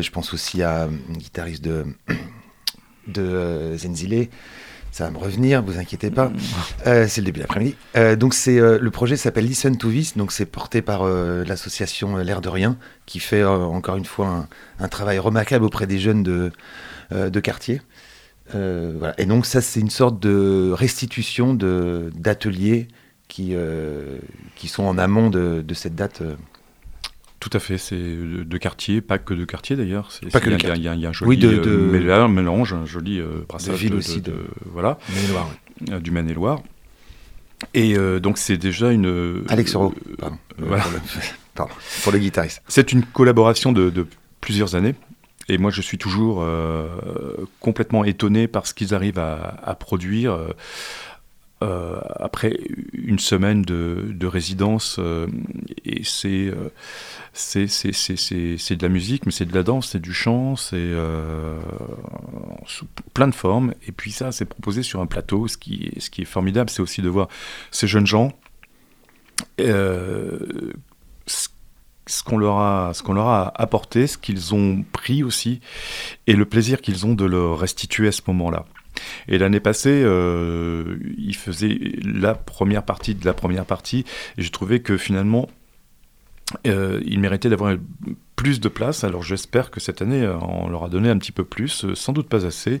[0.00, 1.84] je pense aussi à un guitariste de,
[3.08, 4.28] de Zenzile.
[4.92, 6.30] Ça va me revenir, vous inquiétez pas.
[6.86, 7.76] Euh, c'est le début d'après-midi.
[7.96, 10.18] Euh, donc c'est euh, le projet s'appelle Listen to This.
[10.18, 12.76] Donc c'est porté par l'association L'air de rien,
[13.06, 16.52] qui fait encore une fois un, un travail remarquable auprès des jeunes de,
[17.10, 17.80] de quartier.
[18.52, 19.14] Voilà.
[19.16, 22.88] Et donc ça c'est une sorte de restitution de d'ateliers
[23.28, 23.56] qui,
[24.56, 26.22] qui sont en amont de, de cette date.
[27.42, 27.48] Euh.
[27.48, 30.08] Tout à fait, c'est de, de quartier, pas que de quartier d'ailleurs.
[30.32, 32.28] Pas que il y de y y, a- un joli Oui, de- euh, de- méla-
[32.28, 35.48] mélange, un joli euh, brassage villes de, aussi, de- de- de- voilà, Maine-et-Loire,
[35.80, 35.86] oui.
[35.92, 36.62] euh, du Maine-et-Loire.
[37.74, 39.44] Et euh, donc c'est déjà une.
[39.48, 40.36] Alex Rowe, euh, pardon.
[40.60, 40.82] euh, voilà.
[40.84, 40.98] Pour le,
[41.54, 42.62] pardon, pour le guitariste.
[42.68, 44.06] C'est une collaboration de, de
[44.40, 44.94] plusieurs années.
[45.48, 46.86] Et moi, je suis toujours euh,
[47.60, 50.48] complètement étonné par ce qu'ils arrivent à, à produire euh,
[51.62, 52.56] euh, après
[52.92, 54.96] une semaine de, de résidence.
[54.98, 55.26] euh,
[55.84, 56.70] et c'est euh,
[57.32, 61.58] c'est de la musique, mais c'est de la danse, c'est du chant, c'est euh,
[62.66, 63.74] sous plein de formes.
[63.86, 65.48] Et puis ça, c'est proposé sur un plateau.
[65.48, 67.28] Ce qui, ce qui est formidable, c'est aussi de voir
[67.70, 68.32] ces jeunes gens.
[69.60, 70.72] euh,
[72.06, 75.60] ce qu'on leur a ce qu'on leur a apporté, ce qu'ils ont pris aussi,
[76.26, 78.66] et le plaisir qu'ils ont de le restituer à ce moment-là.
[79.28, 84.04] Et l'année passée, euh, ils faisaient la première partie de la première partie,
[84.36, 85.48] et je trouvais que finalement,
[86.66, 87.76] euh, ils méritaient d'avoir
[88.42, 89.04] plus de place.
[89.04, 91.94] Alors j'espère que cette année, euh, on leur a donné un petit peu plus, euh,
[91.94, 92.80] sans doute pas assez,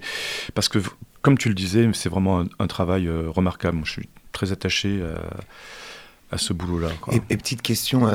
[0.54, 0.80] parce que,
[1.22, 3.78] comme tu le disais, c'est vraiment un, travail euh, remarquable.
[3.84, 5.00] Je suis très attaché
[6.32, 6.88] à, ce boulot-là.
[7.12, 8.08] Et, et petite question,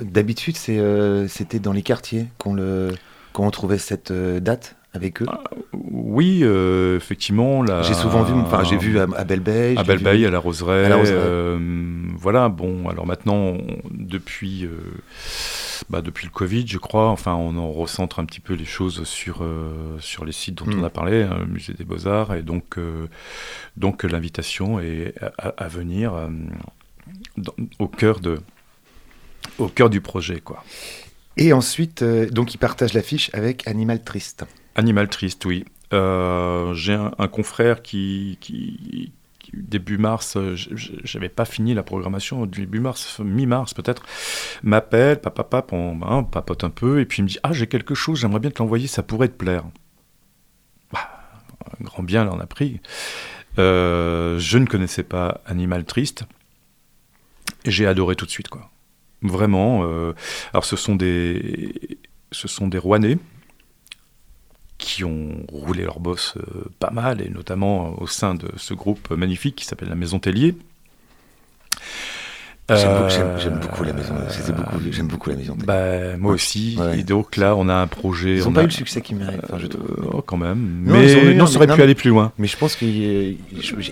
[0.00, 2.92] d'habitude, c'était dans les quartiers qu'on, le,
[3.34, 4.76] qu'on retrouvait cette date?
[4.92, 5.26] Avec eux
[5.72, 7.62] Oui, euh, effectivement.
[7.62, 7.82] La...
[7.82, 10.84] J'ai souvent vu, enfin j'ai vu à, à à j'ai Belle-Beille, vu- à la Roseraie.
[10.86, 11.14] à la Roseraie.
[11.16, 11.58] euh,
[12.16, 14.76] voilà, bon, alors maintenant, on- depuis, euh,
[15.90, 19.04] bah, depuis le Covid, je crois, enfin, on en recentre un petit peu les choses
[19.04, 20.80] sur, euh, sur les sites dont Mm.
[20.80, 23.06] on a parlé, hein, le Musée des Beaux-Arts, et donc, euh,
[23.76, 26.28] donc l'invitation est à, venir euh,
[27.36, 28.38] dans- au, cœur de,
[29.58, 30.64] au cœur du projet, quoi.
[31.36, 34.44] Et ensuite, euh, donc ils partagent l'affiche avec Animal Triste.
[34.76, 35.64] Animal triste, oui.
[35.92, 38.38] Euh, J'ai un, confrère qui,
[39.52, 44.04] début mars, euh, j'avais pas fini la programmation, début mars, mi-mars peut-être,
[44.62, 47.52] m'appelle, papa, papa, on, hein, on papote un peu, et puis il me dit Ah,
[47.52, 49.64] j'ai quelque chose, j'aimerais bien te l'envoyer, ça pourrait te plaire.
[50.92, 51.10] Bah,
[51.80, 52.80] un grand bien l'en a pris.
[53.58, 56.24] Euh, je ne connaissais pas Animal triste,
[57.64, 58.70] j'ai adoré tout de suite, quoi.
[59.22, 59.82] Vraiment.
[60.54, 61.98] alors, ce sont des,
[62.32, 63.18] ce sont des Rouennais
[64.80, 69.10] qui ont roulé leur boss euh, pas mal, et notamment au sein de ce groupe
[69.10, 70.56] magnifique qui s'appelle la Maison Tellier.
[72.76, 74.14] J'aime Euh, beaucoup, j'aime- beaucoup la maison.
[74.14, 75.56] beaucoup- J'aime beaucoup la maison.
[75.64, 76.76] bah, moi aussi.
[76.78, 77.00] Ouais.
[77.00, 78.36] Et donc là, on a un projet.
[78.36, 79.40] ils n'ont on pas a- eu le succès qu'ils méritent.
[79.44, 79.86] Enfin, je trouve.
[79.98, 80.82] Euh, oh, quand même.
[80.84, 82.32] Non, mais ils ont eu non, ça aurait non, pu mais- aller plus loin.
[82.38, 83.38] Mais je pense qu'ils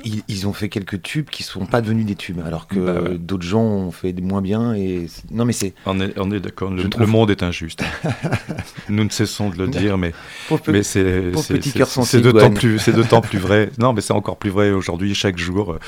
[0.05, 2.79] ils- ils ont fait quelques tubes qui ne sont pas devenus des tubes, alors que
[2.79, 3.19] Bah ouais.
[3.19, 4.75] d'autres gens ont fait moins bien.
[4.75, 6.71] Et non, mais c'est On est, on est d'accord.
[6.71, 7.83] Le, monde est injuste.
[8.89, 10.13] Nous ne cessons de le dire, mais
[10.49, 13.71] Pauvre mais c'est c'est- petit c'est- cœur c'est sensible, d'autant plus c'est d'autant plus vrai.
[13.79, 15.15] Non, mais c'est encore plus vrai aujourd'hui.
[15.15, 15.79] Chaque jour,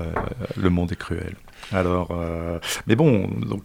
[0.00, 0.04] euh,
[0.56, 1.34] le monde est cruel.
[1.72, 3.62] Alors, euh, mais bon, donc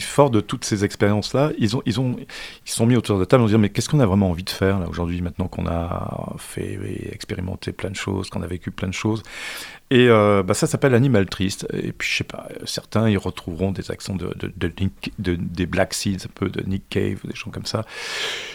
[0.00, 3.26] fort de toutes ces expériences-là, ils ont ils ont ils sont mis autour de la
[3.26, 5.66] table en disant mais qu'est-ce qu'on a vraiment envie de faire là aujourd'hui maintenant qu'on
[5.66, 9.22] a fait et expérimenté plein de choses, qu'on a vécu plein de choses?
[9.90, 11.66] Et euh, bah, ça s'appelle Animal Triste.
[11.72, 14.52] Et puis, je sais pas, certains y retrouveront des accents de, de,
[15.18, 17.84] de- des Black Seeds, un peu de Nick Cave, des gens comme ça.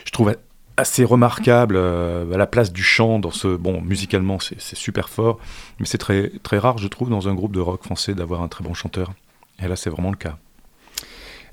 [0.05, 0.33] Je trouve
[0.77, 3.55] assez remarquable euh, à la place du chant dans ce.
[3.55, 5.39] Bon, musicalement, c'est super fort,
[5.79, 8.47] mais c'est très, très rare, je trouve, dans un groupe de rock français d'avoir un
[8.47, 9.13] très bon chanteur.
[9.61, 10.37] Et là, c'est vraiment le cas.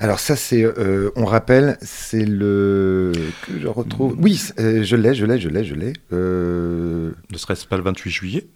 [0.00, 3.12] Alors ça, c'est, euh, on rappelle, c'est le
[3.46, 4.16] que je retrouve.
[4.18, 5.92] Oui, euh, je l'ai, je l'ai, je l'ai, je l'ai.
[6.10, 8.46] Ne serait-ce pas le 28 juillet?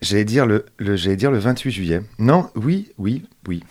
[0.00, 2.02] J'allais dire le, le j'allais dire le 28 juillet.
[2.18, 3.62] Non, oui, oui, oui.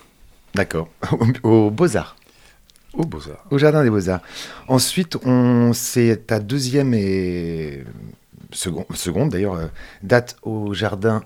[0.56, 0.90] D'accord.
[1.44, 2.16] Au Beaux-Arts,
[2.98, 3.46] au Beaux-Arts.
[3.52, 4.22] au Jardin des Beaux-Arts.
[4.68, 7.84] Ensuite, on c'est ta deuxième et
[8.52, 9.68] seconde, seconde d'ailleurs euh,
[10.04, 11.22] date au Jardin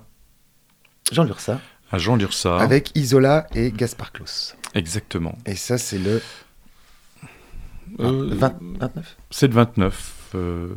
[1.11, 1.59] Jean Lursa
[1.91, 2.57] À Jean Lursa.
[2.59, 4.55] avec Isola et Gaspard Klaus.
[4.75, 5.37] Exactement.
[5.45, 6.21] Et ça, c'est le
[7.99, 10.13] Euh, 20 29 C'est le 29.
[10.35, 10.69] euh,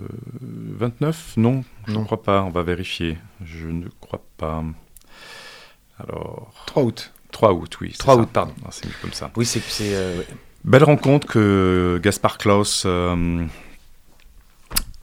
[0.43, 2.43] 29 Non, je ne crois pas.
[2.43, 3.19] On va vérifier.
[3.45, 4.65] Je ne crois pas.
[5.99, 7.13] Alors, 3 août.
[7.31, 7.91] 3 août, oui.
[7.93, 8.21] c'est 3 ça.
[8.21, 8.55] août, pardon.
[8.65, 9.31] Ah, c'est mieux comme ça.
[9.37, 10.23] Oui, c'est c'est euh.
[10.65, 12.85] Belle rencontre que Gaspard Klaus.
[12.87, 13.45] euh,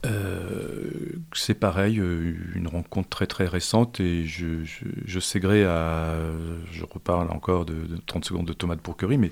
[0.04, 0.90] euh,
[1.32, 6.16] c'est pareil, euh, une rencontre très très récente et je, sais gré à.
[6.72, 9.30] Je reparle encore de, de 30 secondes de Thomas de Pourquerie, mais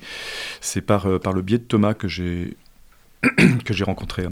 [0.61, 2.57] c'est par, le biais de Thomas que j'ai
[3.65, 4.29] que j'ai rencontré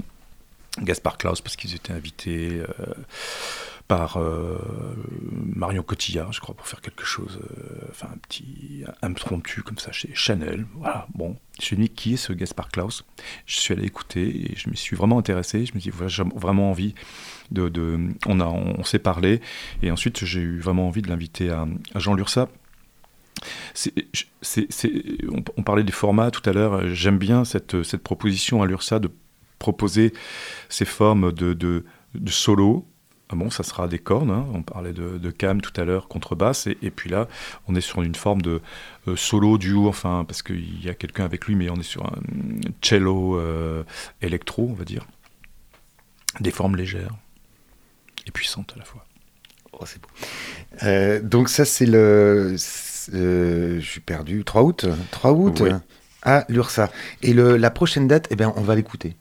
[0.81, 2.63] Gaspard Klaus parce qu'ils étaient invités
[3.89, 4.59] par euh,
[5.33, 9.93] Marion Cotillard, je crois, pour faire quelque chose, euh, enfin un petit impromptu comme ça
[9.93, 10.67] chez Chanel.
[10.75, 11.37] Voilà, bon.
[11.55, 13.05] Je me suis dit, qui est ce Gaspard Klaus
[13.47, 15.65] Je suis allé écouter et je me suis vraiment intéressé.
[15.65, 16.95] Je me suis dit, j'ai vraiment envie
[17.51, 17.73] de.
[18.27, 19.41] on on, s'est parlé
[19.83, 22.49] et ensuite j'ai eu vraiment envie de l'inviter à, Jean Lursa
[25.57, 26.89] on, parlait des formats tout à l'heure.
[26.95, 29.11] J'aime bien cette, cette proposition à l'URSA de
[29.59, 30.13] proposer
[30.69, 31.85] ces formes de, de
[32.31, 32.87] solo.
[33.31, 34.31] Ah bon, ça sera des cordes.
[34.31, 34.47] hein.
[34.55, 36.67] On parlait de, de cam tout à l'heure, contrebasse.
[36.67, 37.29] Et, et puis là,
[37.67, 38.61] on est sur une forme de
[39.07, 42.07] euh, solo, duo, enfin, parce qu'il y a quelqu'un avec lui, mais on est sur
[42.07, 42.19] un
[42.83, 43.85] cello euh,
[44.23, 45.07] électro, on va dire.
[46.41, 47.15] Des formes légères
[48.27, 49.05] et puissantes à la fois.
[49.73, 50.09] Oh, c'est beau.
[50.85, 52.57] Euh, donc ça, c'est le...
[53.15, 54.43] euh, je suis perdu.
[54.45, 54.87] 3 août?
[55.11, 55.61] 3 août?
[55.61, 55.71] Oui.
[56.23, 56.91] à l'URSA.
[57.23, 59.17] Et le, la prochaine date, eh bien, on va l'écouter.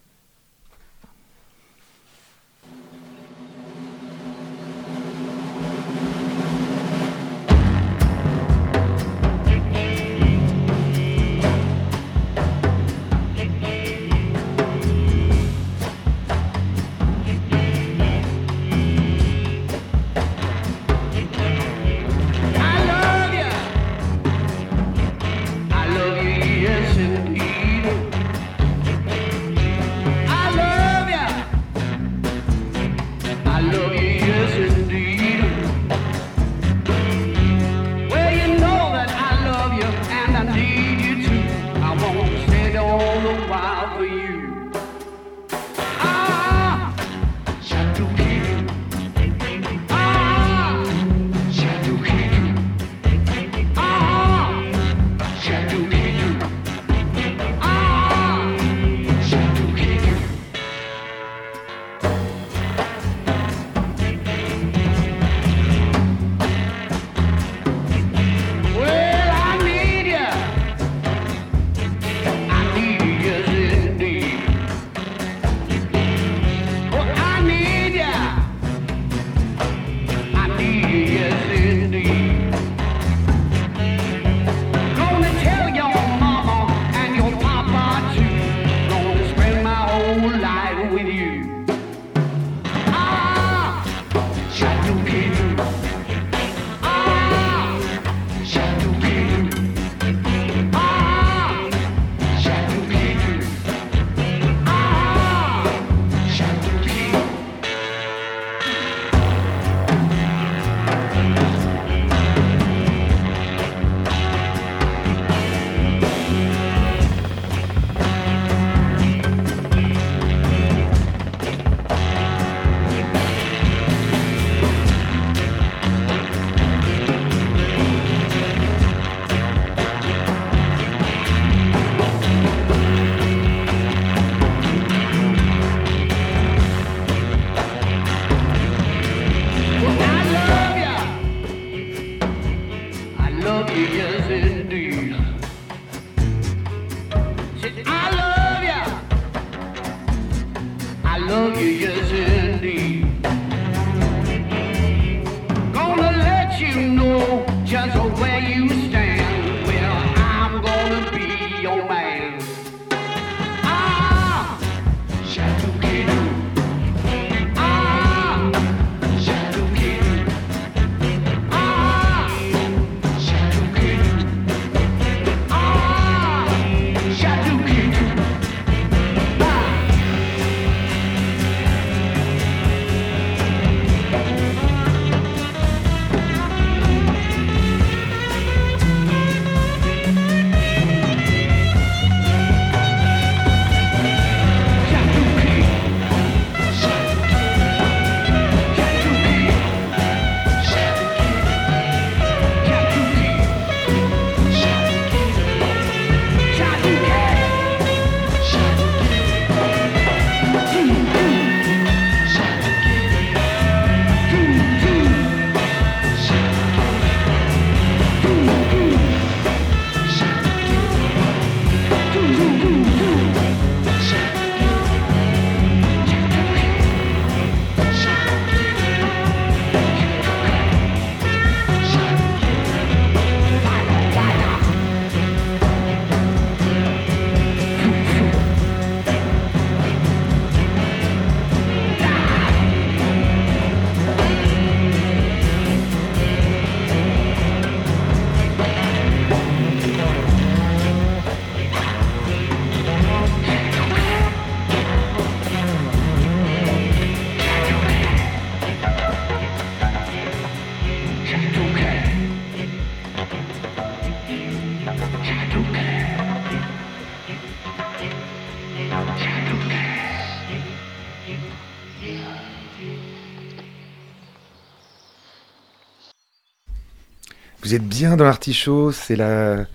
[277.68, 279.66] Vous êtes bien dans l'artichaut, c'est la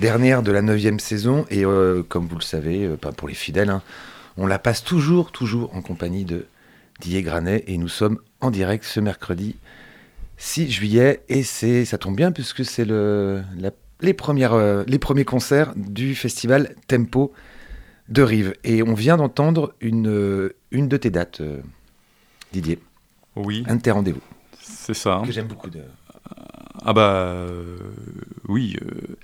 [0.00, 3.32] dernière de la neuvième saison et euh, comme vous le savez, euh, pas pour les
[3.32, 3.80] fidèles, hein,
[4.36, 6.44] on la passe toujours, toujours en compagnie de
[7.00, 9.56] Didier Granet et nous sommes en direct ce mercredi
[10.36, 13.70] 6 juillet et c'est ça tombe bien puisque c'est le la-
[14.02, 17.32] les premières euh, les premiers concerts du festival Tempo
[18.10, 21.62] de Rive et on vient d'entendre une une de tes dates euh,
[22.52, 22.78] Didier,
[23.36, 24.20] Oui, un de tes rendez-vous
[24.60, 25.14] c'est ça.
[25.14, 25.22] hein.
[25.24, 25.80] que j'aime beaucoup de
[26.84, 27.76] Ah bah euh,
[28.46, 29.16] oui, euh,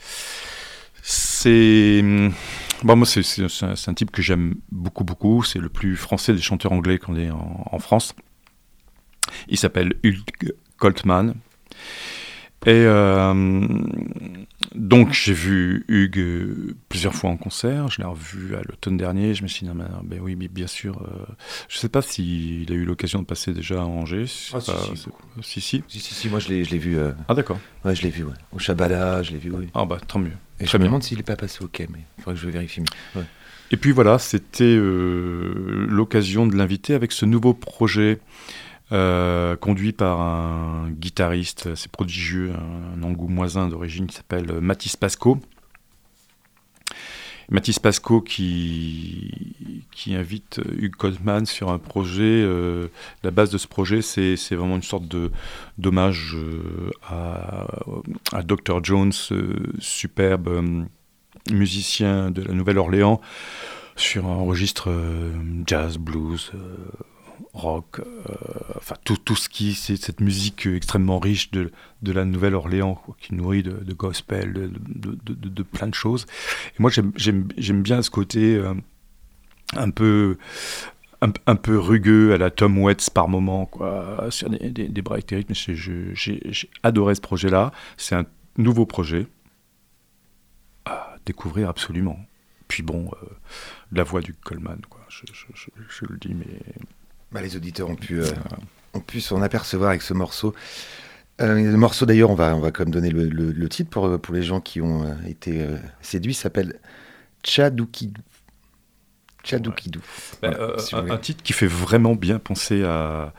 [1.02, 2.32] c'est hum,
[2.82, 5.42] moi c'est un, type que j'aime beaucoup beaucoup.
[5.42, 8.14] C'est le plus français des chanteurs anglais qu'on ait en, en France.
[9.48, 11.34] Il s'appelle Hulk Coltman.
[12.66, 13.68] Et euh,
[14.74, 17.88] donc j'ai vu Hugues plusieurs fois en concert.
[17.90, 19.34] Je l'ai revu à l'automne dernier.
[19.34, 19.84] Je me suis dit non, mais,
[20.16, 21.02] ben oui, bien sûr.
[21.02, 21.24] euh,
[21.68, 24.24] je sais pas s'il a eu l'occasion de passer déjà à Angers.
[24.54, 24.78] Ah, si, Pas-
[25.42, 26.00] si, si, si.
[26.00, 26.96] Si, si, moi je l'ai, vu.
[26.98, 27.58] euh, Ah d'accord.
[27.84, 28.32] Ouais, je l'ai vu, ouais.
[28.52, 29.68] Au Chabala, je l'ai vu, oui.
[29.74, 30.32] Ah bah tant mieux.
[30.60, 30.86] Et je me bien.
[30.86, 32.80] demande s'il n'est pas passé au quai, mais il faudrait que je vérifie.
[33.16, 33.22] ouais.
[33.70, 38.20] Et puis voilà, c'était euh, l'occasion de l'inviter avec ce nouveau projet
[38.94, 45.40] euh, conduit par un guitariste assez prodigieux, un, angoumoisin d'origine qui s'appelle Mathis Pasco.
[47.50, 49.32] Mathis Pasco qui,
[50.06, 52.22] invite Hugues Goldman sur un projet.
[52.22, 52.86] euh,
[53.24, 55.04] la base de ce projet, c'est c'est vraiment une sorte
[55.76, 58.84] d'hommage euh, à, Dr.
[58.84, 59.12] Jones,
[59.80, 60.86] superbe
[61.50, 63.20] musicien de la Nouvelle-Orléans,
[63.96, 64.88] sur un registre
[65.66, 66.52] jazz, blues,
[67.52, 68.04] rock, euh,
[68.76, 71.72] enfin tout, tout ce qui, c'est cette musique extrêmement riche de,
[72.02, 74.70] de la Nouvelle-Orléans, qui nourrit de, gospel, de,
[75.24, 76.26] de, plein de choses.
[76.70, 77.12] Et moi, j'aime-
[77.82, 78.74] bien ce côté euh,
[79.76, 80.36] un peu.
[81.20, 85.74] Un, peu rugueux à la Tom Waits par moment, quoi, sur des, des, des.
[85.74, 87.72] J'ai adoré ce projet-là.
[87.96, 88.26] C'est un
[88.58, 89.26] nouveau projet
[90.84, 92.18] à découvrir absolument.
[92.68, 93.26] Puis bon, euh,
[93.92, 95.00] la voix du Coleman, quoi.
[95.08, 95.24] Je-
[95.88, 96.60] je le dis, mais
[97.34, 98.26] Bah, les auditeurs ont pu, euh,
[98.94, 100.54] ont pu s'en apercevoir avec ce morceau.
[101.40, 103.90] Euh, le morceau, d'ailleurs, on va, on va quand même donner le, le- le titre
[103.90, 106.78] pour, pour les gens qui ont euh, été euh, séduits, s'appelle
[107.42, 108.22] Tchadoukidou.
[109.42, 110.00] Tchadoukidou.
[110.40, 113.34] Bah, Voilà, euh, si vous un, titre qui fait vraiment bien penser à,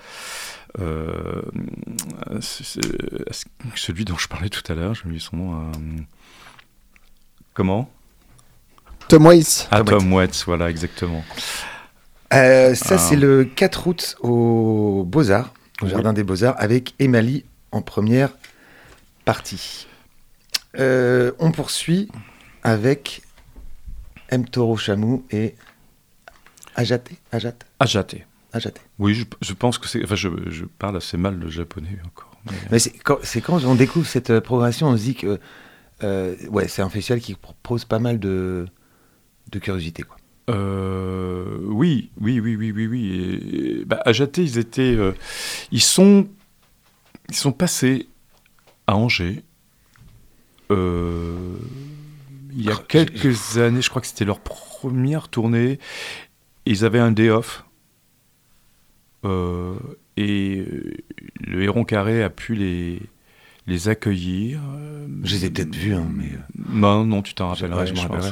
[0.80, 1.42] euh,
[2.30, 2.80] à ce- ce-
[3.30, 4.94] à ce- celui dont je parlais tout à l'heure.
[4.94, 5.62] Je me dis son nom.
[5.70, 5.72] euh,
[7.54, 7.90] comment?
[9.08, 9.68] Tom Waits.
[9.72, 11.24] Ah, Tom Tom Waits, voilà, exactement.
[12.34, 12.98] Euh, ça, Ah.
[12.98, 15.92] c'est le 4 août au Beaux-Arts, au Oui.
[15.92, 18.30] Jardin des Beaux-Arts, avec Emily en première
[19.26, 19.88] partie.
[20.80, 22.10] Euh, on poursuit
[22.64, 23.22] avec
[24.30, 24.46] M.
[24.48, 25.56] Toro Chamou et
[26.76, 27.12] Ajate.
[27.32, 27.66] Ajate.
[27.80, 28.26] Ajaté.
[28.52, 28.82] Ajate.
[29.00, 30.04] Oui, je, je pense que c'est.
[30.04, 32.32] Enfin, je, je parle assez mal le japonais encore.
[32.46, 32.92] mais- Mais c'est
[33.42, 35.40] quand, on découvre cette euh, progression, on se dit que
[36.04, 38.66] euh, ouais, c'est un festival qui propose pas mal de,
[39.52, 40.04] de curiosité.
[40.04, 40.18] Quoi.
[40.50, 43.12] Euh, oui, oui, oui, oui, oui, oui.
[43.12, 45.14] Et, et, bah, à Jaté, ils étaient, euh,
[45.72, 46.28] ils sont,
[47.30, 48.08] ils sont passés
[48.88, 49.44] à Angers.
[50.72, 51.58] euh,
[52.58, 55.80] il y a quelques années, je crois que c'était leur première tournée.
[56.66, 57.66] Ils avaient un day off.
[60.18, 60.64] Et
[61.42, 63.02] le Héron Carré a pu les,
[63.68, 64.60] les accueillir.
[64.78, 67.94] euh, Je les ai peut-être vus, hein, mais, euh, Non, non, tu t'en rappelleras, je
[67.94, 68.32] m'en rappellerai.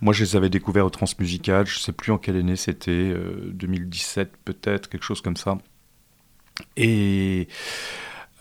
[0.00, 3.50] Moi, je les avais découverts au Transmusical, je sais plus en quelle année c'était, euh,
[3.54, 5.58] 2017 peut-être, quelque chose comme ça.
[6.76, 7.48] Et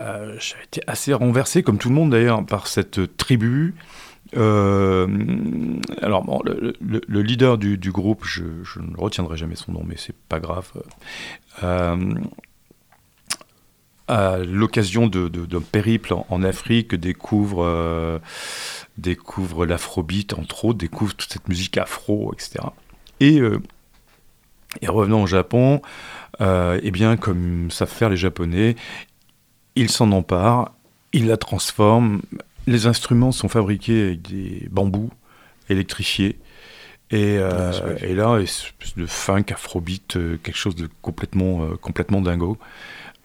[0.01, 3.75] euh, j'avais été assez renversé, comme tout le monde d'ailleurs, par cette tribu.
[4.35, 5.07] Euh,
[6.01, 9.71] alors, bon, le, le- le leader du, du groupe, je, je ne retiendrai jamais son
[9.71, 10.69] nom, mais c'est pas grave.
[11.63, 12.13] Euh,
[14.07, 18.19] à l'occasion de- de- d'un périple en, en Afrique, découvre, euh,
[18.97, 22.65] découvre l'afrobeat, entre autres, découvre toute cette musique afro, etc.
[23.19, 23.59] Et, euh,
[24.81, 25.81] et revenant au Japon,
[26.41, 28.75] euh, eh bien, comme savent faire les Japonais,
[29.75, 30.71] ils s'en emparent,
[31.13, 32.21] ils la transforment.
[32.65, 35.09] Les instruments sont fabriqués avec des bambous
[35.69, 36.37] électrifiés.
[37.11, 38.07] Et, euh, Ouais, vois.
[38.09, 42.57] et là, une espèce de funk, afrobeat, euh, quelque chose de complètement, euh, complètement dingo.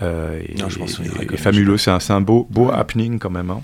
[0.02, 1.78] Euh, et, Non, je souviendrai et- et fabuleux.
[1.78, 3.50] C'est un, un beau, beau happening quand même.
[3.50, 3.60] hein.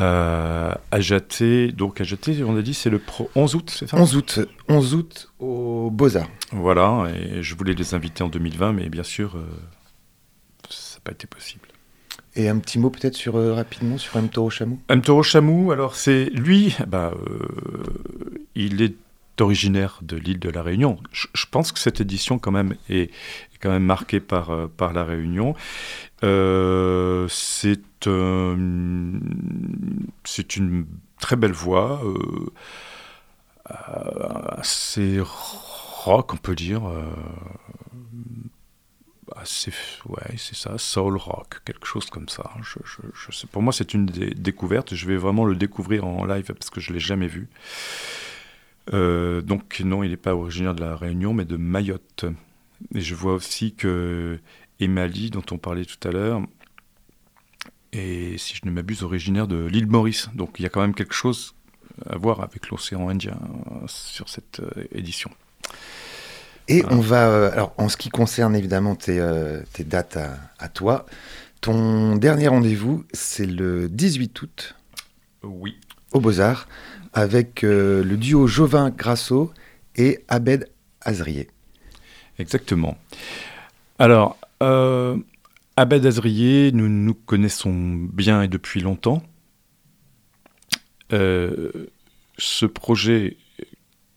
[0.00, 3.96] Euh, Ajaté, donc Ajaté, on a dit, c'est le pro- 11 août, c'est ça?
[3.98, 6.30] 11 août, 11 août au Beaux-Arts.
[6.50, 9.44] Voilà, et je voulais les inviter en 2020, mais bien sûr, euh,
[10.70, 11.68] ça n'a pas été possible.
[12.34, 14.30] Et un petit mot peut-être sur euh, rapidement sur M.
[14.30, 14.80] Toro Chamou?
[14.88, 15.02] M.
[15.02, 17.82] Toro Chamou, alors c'est lui, bah, euh,
[18.54, 18.94] il est
[19.40, 20.98] originaire de l'île de la Réunion.
[21.12, 23.10] Je, je pense que cette édition quand même est
[23.62, 25.54] quand même marqué par, euh, la Réunion.
[26.24, 29.20] Euh, c'est euh,
[30.24, 30.86] c'est une
[31.20, 32.02] très belle voix,
[33.64, 35.20] assez
[36.04, 36.82] rock, on peut dire.
[36.82, 37.04] ouais,
[40.36, 42.50] c'est ça, soul rock, quelque chose comme ça.
[43.52, 44.96] Pour moi, c'est une des découvertes.
[44.96, 47.48] Je vais vraiment le découvrir en live parce que je l'ai jamais vu.
[48.90, 52.26] Donc non, il n'est pas originaire de la Réunion, mais de Mayotte.
[52.94, 54.38] Et je vois aussi que
[54.80, 56.42] Emali, dont on parlait tout à l'heure,
[57.92, 60.28] est, si je ne m'abuse, originaire de l'île Maurice.
[60.34, 61.54] Donc il y a quand même quelque chose
[62.06, 63.38] à voir avec l'océan Indien
[63.70, 65.30] euh, sur cette euh, édition.
[66.68, 69.20] Et on va, euh, alors en ce qui concerne évidemment tes,
[69.72, 71.06] tes dates à, à toi,
[71.60, 74.74] ton dernier rendez-vous, c'est le 18 août
[75.42, 75.78] Oui.
[76.12, 76.66] au Beaux-Arts
[77.12, 79.52] avec euh, le duo Jovin Grasso
[79.96, 80.68] et Abed
[81.00, 81.48] Azrier.
[82.38, 82.96] Exactement.
[83.98, 85.16] Alors, euh,
[85.76, 89.22] Abed Azrier, nous nous connaissons bien et depuis longtemps.
[91.12, 91.70] Euh,
[92.38, 93.36] ce projet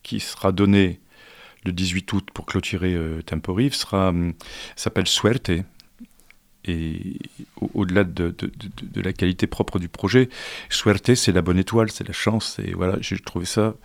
[0.04, 1.00] qui sera donné
[1.66, 4.34] le 18 août pour clôturer euh, Temporive sera, hum,
[4.76, 5.52] s'appelle Suerte.
[6.68, 7.18] Et
[7.62, 8.36] au- au-delà de,
[8.96, 10.30] la qualité propre du projet,
[10.70, 12.60] Suerte, c'est la bonne étoile, c'est la chance.
[12.60, 13.76] Et voilà, j'ai trouvé ça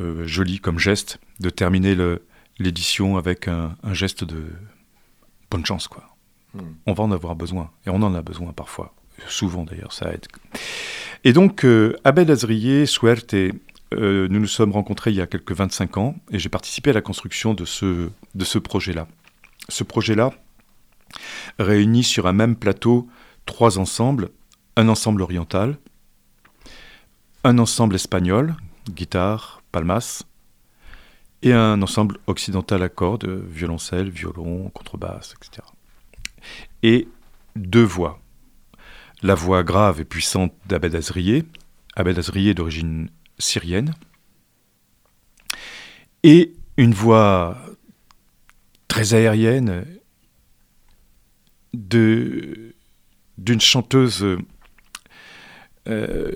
[0.00, 2.22] euh, joli comme geste de terminer le,
[2.58, 4.46] l'édition avec un, un geste de
[5.50, 6.04] bonne chance, quoi.
[6.54, 6.62] Hmm.
[6.86, 8.94] On va en avoir besoin, et on en a besoin parfois,
[9.28, 10.26] souvent d'ailleurs, ça aide.
[11.24, 15.52] Et donc, euh, Abel Azrier, Suerte, euh, nous nous sommes rencontrés il y a quelques
[15.52, 19.08] 25 ans, et j'ai participé à la construction de ce, de ce projet-là.
[19.68, 20.32] Ce projet-là
[21.58, 23.08] réunit sur un même plateau
[23.46, 24.30] trois ensembles,
[24.76, 25.78] un ensemble oriental,
[27.44, 28.54] un ensemble espagnol,
[28.90, 30.22] guitare, palmas,
[31.42, 35.66] et un ensemble occidental à cordes, violoncelle, violon, contrebasse, etc.
[36.82, 37.08] Et
[37.56, 38.20] deux voix.
[39.22, 41.44] La voix grave et puissante d'Abed Azrier,
[41.96, 43.94] Abed Azrier d'origine syrienne,
[46.22, 47.58] et une voix
[48.88, 49.84] très aérienne
[51.72, 52.72] d'une
[53.60, 54.26] chanteuse
[55.88, 56.32] euh,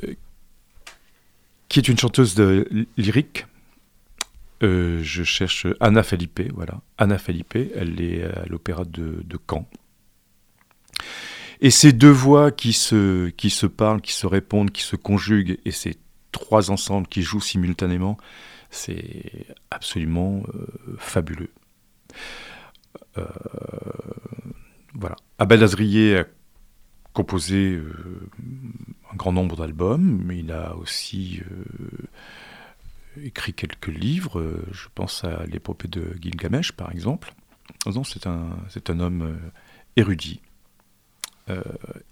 [1.68, 3.46] qui est une chanteuse de lyrique.
[4.62, 6.80] Euh, je cherche Anna Felipe, voilà.
[6.98, 9.68] Anna Felipe, elle est à l'opéra de, Caen.
[11.60, 15.96] Et ces deux voix qui se, parlent, qui se répondent, qui se conjuguent, et ces
[16.30, 18.16] trois ensembles qui jouent simultanément,
[18.70, 20.66] c'est absolument euh,
[20.98, 21.50] fabuleux.
[23.18, 23.24] Euh,
[24.94, 25.16] voilà.
[25.38, 26.24] Abel Azrier a
[27.12, 27.80] composé
[29.12, 31.42] un grand nombre d'albums, mais il a aussi
[33.22, 34.38] écrit quelques livres.
[34.40, 37.34] Euh, Je pense à l'épopée de Gilgamesh, par exemple.
[38.04, 39.50] C'est un, c'est un homme euh,
[39.96, 40.40] érudit.
[41.50, 41.62] Euh,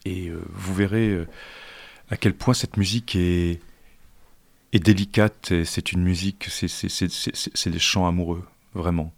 [0.04, 1.24] et vous verrez
[2.10, 3.60] à quel point cette musique est,
[4.72, 5.52] est délicate.
[5.52, 7.08] et C'est une musique, c'est, c'est-
[7.54, 8.44] c'est des chants amoureux,
[8.74, 9.12] vraiment.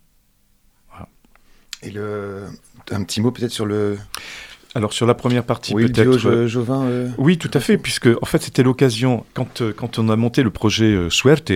[1.85, 2.47] Et le,
[2.93, 3.99] un petit mot peut-être sur le,
[4.75, 6.17] Alors sur la première partie, oui, peut-être.
[6.19, 6.85] Jo- euh, Jovin.
[6.85, 10.17] euh, Oui, tout à fait, puisque en fait c'était l'occasion quand euh, quand on a
[10.17, 11.53] monté le projet euh, Suerte,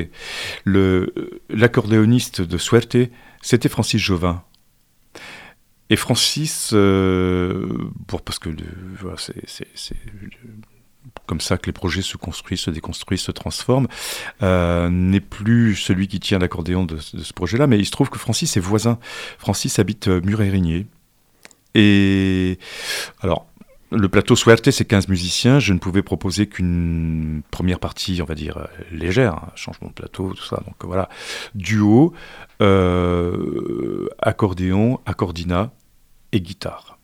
[0.65, 1.13] le
[1.49, 2.97] l'accordéoniste de Suerte,
[3.41, 4.43] c'était Francis Jovin.
[5.89, 7.67] Et Francis, euh,
[8.07, 8.51] pour parce que
[9.01, 9.97] voilà, c'est c'est- c'est
[11.27, 13.87] comme ça que les projets se construisent, se déconstruisent, se transforment,
[14.43, 18.11] euh, n'est plus celui qui tient l'accordéon de, de ce projet-là, mais il se trouve
[18.11, 18.99] que Francis est voisin.
[19.39, 20.87] Francis habite Murérigné.
[21.77, 22.59] Et
[23.21, 23.47] alors,
[23.93, 25.61] le plateau Suerte, c'est 15 musiciens.
[25.61, 29.93] Je ne pouvais proposer qu'une première partie, on va dire, euh, légère, hein, changement de
[29.93, 30.63] plateau, tout ça.
[30.67, 31.11] Donc voilà,
[31.55, 32.15] duo,
[32.63, 35.71] euh, accordéon, accordina
[36.33, 36.99] et guitare.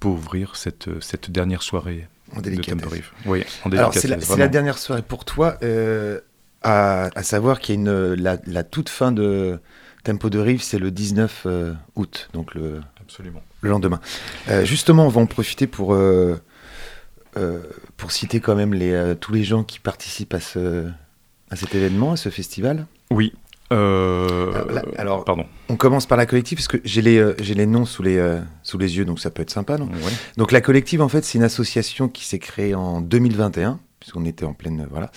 [0.00, 2.56] Pour ouvrir cette, cette dernière soirée en de.
[2.56, 3.10] Temporive.
[3.26, 6.20] Oui, en Alors, c'est la, dernière soirée pour toi, euh,
[6.62, 9.60] à, à savoir qu'il y a une, la, la toute fin de
[10.04, 12.80] Tempo de Rive, c'est le 19 euh, août, donc le,
[13.12, 13.42] Absolument.
[13.60, 14.00] le lendemain.
[14.48, 16.40] Euh, justement, on va en profiter pour, euh,
[17.36, 17.60] euh,
[17.98, 20.86] pour citer quand même les, tous les gens qui participent à, ce,
[21.50, 22.86] à cet événement, à ce festival.
[23.10, 23.34] Oui.
[23.70, 25.44] Alors, là- alors- pardon.
[25.68, 28.78] On commence par la collective, parce que j'ai les, j'ai les noms sous les, sous
[28.78, 30.12] les yeux, donc ça peut être sympa, non Ouais.
[30.36, 34.44] Donc la collective, en fait, c'est une association qui s'est créée en 2021, puisqu'on était
[34.44, 34.86] en pleine...
[34.90, 35.10] voilà,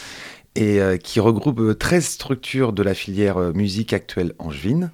[0.57, 4.91] et qui regroupe euh, 13 structures de la filière musique actuelle angevine.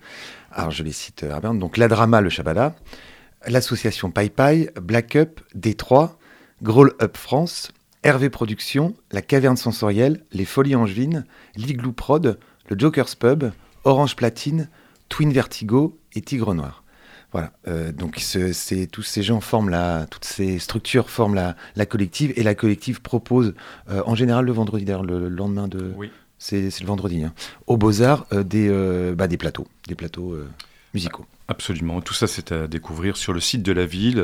[0.54, 1.56] Alors je les cite euh, rapidement.
[1.56, 2.76] Donc la Drama, le Shabada,
[3.47, 6.18] l'association Pai Pai, Black Up, Détroit,
[6.62, 7.72] Growl Up France,
[8.04, 11.26] Hervé Productions, la Caverne Sensorielle, les Folies Angevines,
[11.56, 12.39] l'Igloo Prod,
[12.70, 13.45] le Joker's Pub,
[13.84, 14.70] Orange Platine,
[15.10, 16.84] Twin Vertigo et Tigre Noir.
[17.32, 21.86] Voilà, euh, donc ce- tous ces gens forment la, toutes ces structures forment la, la
[21.86, 23.54] collective et la collective propose
[23.89, 26.12] euh, en général le vendredi, le, le lendemain de, Oui.
[26.43, 27.33] C'est le vendredi, hein,
[27.67, 30.49] aux Beaux Arts euh, des, euh, bah, des plateaux, des plateaux euh,
[30.93, 31.25] musicaux.
[31.47, 32.01] Absolument.
[32.01, 34.23] Tout ça, c'est à découvrir sur le site de la ville.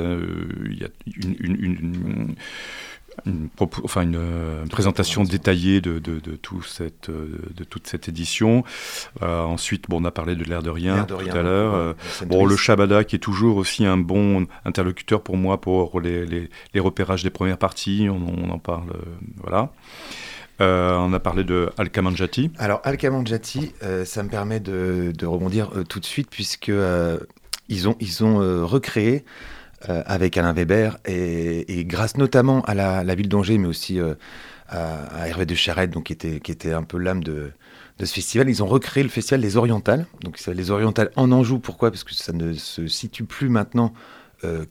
[0.66, 2.36] Il y a une, une- une- une-
[3.26, 8.64] une propo- enfin une, présentation détaillée de, de- de tout cette, de toute cette édition.
[9.24, 11.74] Euh, ensuite, bon, on a parlé de l'air de rien de tout rien, à l'heure.
[11.74, 11.94] Euh,
[12.28, 12.56] Bon, le.
[12.56, 17.24] Shabada qui est toujours aussi un bon interlocuteur pour moi pour les, les- les repérages
[17.24, 19.02] des premières parties, on, on en parle, euh,
[19.42, 19.72] voilà.
[20.60, 22.52] Euh, on a parlé de Al-Kamanjati.
[22.58, 26.72] Alors, Alcamandjati, euh, ça me permet de, rebondir euh, tout de suite, puisque
[27.70, 29.24] ils ont, ils ont recréé
[29.82, 34.00] avec Alain Weber, et, grâce notamment à la, ville d'Angers, mais aussi
[34.70, 37.52] à, Hervé de Charette, donc, qui, était, qui était un peu l'âme de,
[38.00, 40.08] ce festival, ils ont recréé le festival Les Orientales.
[40.22, 41.92] Donc, les Orientales en Anjou, pourquoi?
[41.92, 43.94] Parce que ça ne se situe plus maintenant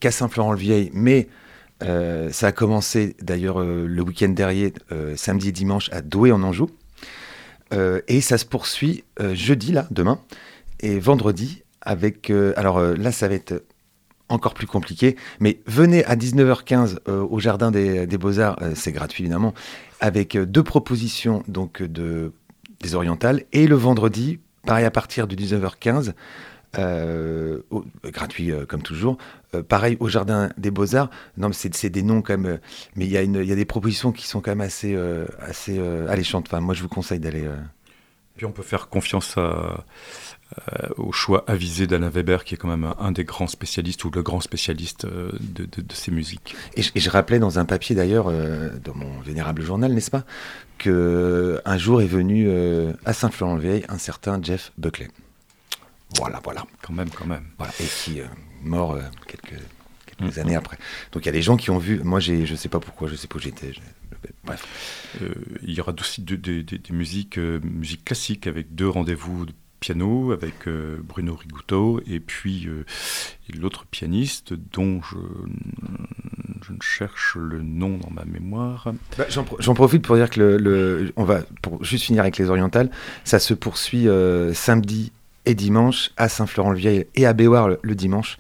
[0.01, 1.29] qu'à Saint-Florent-le-Vieil, mais
[1.83, 6.33] euh, ça a commencé d'ailleurs euh, le week-end dernier, euh, samedi et dimanche, à Douai
[6.33, 6.71] en Anjou.
[8.07, 9.03] Et ça se poursuit
[9.33, 10.21] jeudi, là, demain,
[10.79, 12.31] et vendredi, avec...
[12.57, 13.65] alors là, ça va être
[14.29, 19.53] encore plus compliqué, mais venez à 19h15 euh, au Jardin des, Beaux-Arts, c'est gratuit évidemment,
[19.99, 22.33] avec deux propositions donc de,
[22.81, 26.13] des orientales, et le vendredi, pareil à partir de 19h15,
[26.79, 29.17] euh, au- gratuit euh, comme toujours,
[29.55, 32.59] euh, pareil au Jardin des Beaux-Arts, non mais c'est des noms quand même,
[32.97, 34.97] mais il y, a y des propositions qui sont quand même assez,
[35.41, 37.49] assez alléchantes, enfin moi je vous conseille d'aller...
[38.37, 39.85] Puis on peut faire confiance à-
[40.75, 44.05] euh, au choix avisé d'Alain Weber, qui est quand même un, un des grands spécialistes
[44.05, 46.55] ou le grand spécialiste euh, de, de- de ces musiques.
[46.77, 50.11] Et je, et je rappelais dans un papier d'ailleurs, euh, dans mon vénérable journal, n'est-ce
[50.11, 50.25] pas,
[50.79, 52.49] que un jour est venu
[53.07, 55.09] à Saint-Florent-le-Vieil un certain Jeff Buckley.
[56.17, 57.45] Voilà, voilà, Quand même, quand même.
[57.59, 57.73] voilà.
[57.81, 58.27] Et qui euh,
[58.63, 59.61] mort euh, quelques,
[60.07, 60.79] quelques années après.
[61.13, 62.01] Donc il y a des gens qui ont vu.
[62.05, 63.73] Moi, j'ai, je sais pas pourquoi, je sais pas où j'étais.
[64.45, 64.65] Bref.
[65.23, 68.89] Euh, il y aura aussi de- de- de- des musiques, euh, musiques classiques avec deux
[68.89, 72.67] rendez-vous de piano avec euh, Bruno Rigouteau et puis
[73.61, 75.17] l'autre pianiste dont je,
[76.67, 78.93] je ne cherche le nom dans ma mémoire.
[79.19, 82.23] Bah, j'en, pro- j'en profite pour dire que le, le- on va pour juste finir
[82.23, 82.91] avec les orientales.
[83.25, 84.07] Ça se poursuit
[84.55, 85.13] samedi
[85.47, 88.37] et dimanche à Saint-Florent-le-Vieil et à Béoire le, dimanche.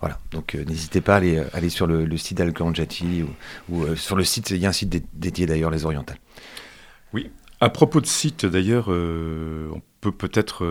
[0.00, 3.30] Voilà, donc euh, n'hésitez pas à aller, euh, aller sur le, site d'Alcanjati ou,
[3.68, 6.18] ou, euh, sur le site, il y a un site dé- dédié d'ailleurs les orientales.
[7.60, 10.66] À propos de site, d'ailleurs, on peut peut-être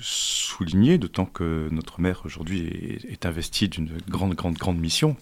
[0.00, 5.18] souligner, d'autant que notre maire aujourd'hui est, est investi d'une grande, grande, grande mission,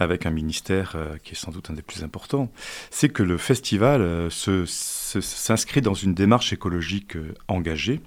[0.00, 2.50] avec un ministère euh, qui est sans doute un des plus importants,
[2.90, 8.00] c'est que le festival euh, s'inscrit dans une démarche écologique euh, engagée,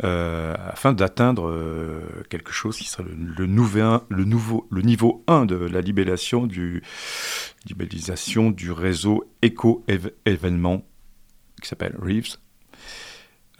[0.00, 1.52] afin d'atteindre
[2.30, 6.84] quelque chose qui sera le nouveau, le niveau 1 de la libellation du,
[7.66, 10.86] libellisation du réseau éco-événement
[11.60, 12.36] qui s'appelle Reeves.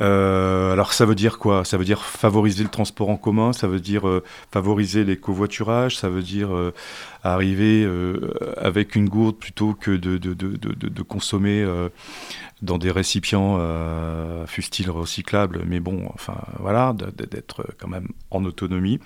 [0.00, 1.64] Euh, alors ça veut dire quoi?
[1.64, 4.22] Ça veut dire favoriser le transport en commun, ça veut dire euh,
[4.52, 6.72] favoriser les covoiturages, ça veut dire euh,
[7.24, 7.86] arriver
[8.56, 11.66] avec une gourde plutôt que de, de, consommer
[12.62, 13.58] dans des récipients
[14.46, 19.00] fustiles recyclables, mais bon, enfin voilà, d'être quand même en autonomie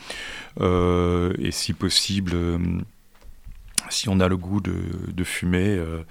[0.61, 2.37] et si possible.
[3.93, 4.75] Si on a le goût de,
[5.09, 6.03] de fumer, euh,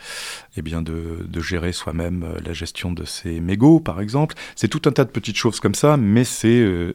[0.56, 4.36] eh bien de, de gérer soi-même euh, la gestion de ses mégots, par exemple.
[4.56, 6.94] C'est tout un tas de petites choses comme ça, mais c'est euh,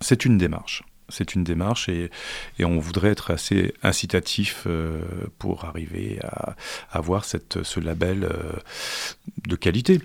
[0.00, 0.82] c'est une démarche.
[1.10, 2.10] C'est une démarche et,
[2.58, 5.02] et on voudrait être assez incitatif euh,
[5.38, 6.56] pour arriver à,
[6.90, 8.52] avoir cette, ce label euh,
[9.46, 10.00] de qualité.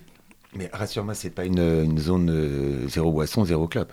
[0.53, 3.87] Mais rassure-moi, c'est pas une, une zone euh, zéro boisson, zéro club?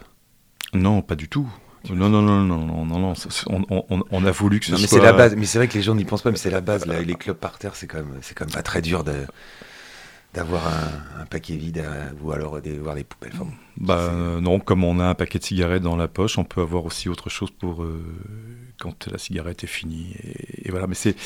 [0.74, 1.49] Non, pas du tout.
[1.95, 4.72] Non, non, non, non, non, non, non, c'est- on, on- on a voulu que ce
[4.72, 4.99] Non, mais soit...
[4.99, 5.34] c'est la base.
[5.37, 6.87] Mais c'est vrai que les gens n'y pensent pas, mais c'est la base.
[6.87, 7.01] là.
[7.01, 9.12] les clubs par terre, c'est quand même, c'est quand même pas très dur de
[10.35, 11.83] d'avoir un, un paquet vide
[12.22, 13.33] ou alors de voir les poubelles.
[13.41, 16.45] Enfin, Bah euh, non, comme on a un paquet de cigarettes dans la poche, on
[16.45, 18.05] peut avoir aussi autre chose pour euh,
[18.79, 20.14] quand la cigarette est finie.
[20.22, 21.16] Et, et voilà, mais c'est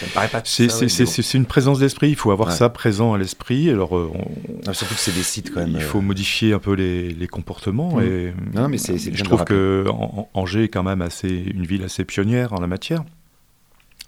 [0.44, 2.10] c'est une présence d'esprit.
[2.10, 2.54] Il faut avoir Ouais.
[2.54, 3.68] ça présent à l'esprit.
[3.68, 5.70] Alors euh, on- Non, surtout que c'est des sites quand même.
[5.70, 8.00] il euh, faut modifier un peu les, les comportements.
[8.00, 11.66] Et Non, mais c'est- je trouve que An- An- Angers est quand même assez une
[11.66, 13.02] ville assez pionnière en la matière.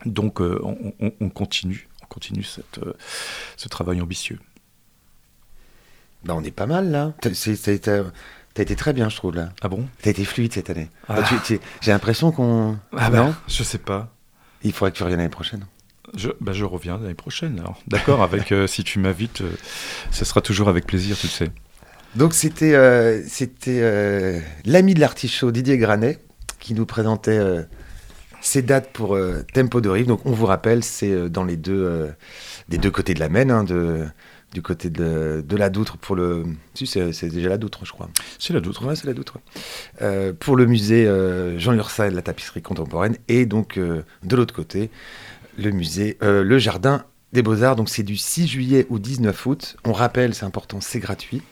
[0.07, 2.79] Donc on, on- on continue, on continue cette,
[3.57, 4.39] ce travail ambitieux.
[6.25, 7.13] Bah, on est pas mal là.
[8.55, 9.49] T'as été très bien, je trouve là.
[9.63, 9.87] Ah bon?
[10.03, 10.91] T'as été fluide cette année.
[11.09, 11.23] Ah.
[11.23, 12.77] Tu- tu- J'ai l'impression qu'on.
[12.97, 13.29] Ah non?
[13.29, 14.15] bah, je sais pas.
[14.63, 15.65] Il faudrait que tu reviennes l'année prochaine.
[16.15, 17.59] Je, bah, je reviens l'année prochaine.
[17.61, 17.81] alors.
[17.89, 19.51] D'accord, avec euh, si tu m'invites, euh,
[20.11, 21.51] ce sera toujours avec plaisir, tu le sais.
[22.15, 26.19] Donc c'était euh, c'était l'ami de l'artichaut Didier Granet
[26.61, 27.41] qui nous présentait
[28.43, 29.19] ces dates pour
[29.55, 30.07] Tempo de Rive.
[30.09, 32.13] Donc on vous rappelle, c'est dans les deux,
[32.69, 34.05] des deux côtés de la Maine, hein, de,
[34.53, 36.45] du côté de, de la Doutre pour le...
[36.75, 38.09] Si, c'est déjà la Doutre, je crois.
[38.39, 38.85] C'est la d'autre.
[38.85, 39.37] Ouais, c'est la Doutre.
[39.37, 39.63] ouais.
[40.03, 43.17] Euh, pour le musée euh, Jean Lursa et de la tapisserie contemporaine.
[43.29, 44.91] Et donc, euh, de l'autre côté,
[45.57, 47.77] le musée, le jardin des Beaux-Arts.
[47.77, 49.77] Donc, c'est du 6 juillet au 19 août.
[49.85, 51.43] On rappelle, c'est important, c'est gratuit.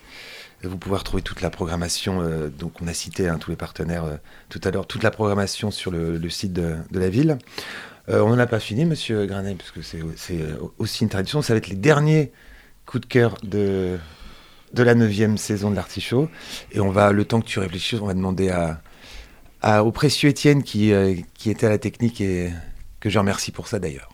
[0.62, 2.22] Vous pouvez retrouver toute la programmation.
[2.58, 4.04] donc, on a cité hein, tous les partenaires
[4.50, 7.38] tout à l'heure, toute la programmation sur le, le site de, de la ville.
[8.08, 10.00] On n'en a pas fini, monsieur Granet, parce que c'est
[10.78, 11.42] aussi une tradition.
[11.42, 12.32] Ça va être les derniers
[12.90, 13.98] coups de cœur de,
[14.74, 16.28] de la neuvième saison de l'Artichaut.
[16.72, 18.50] Et on va, le temps que tu réfléchisses, on va demander
[19.62, 22.50] à, au précieux Étienne qui, euh, qui était à la technique et
[22.98, 24.10] que je remercie pour ça d'ailleurs.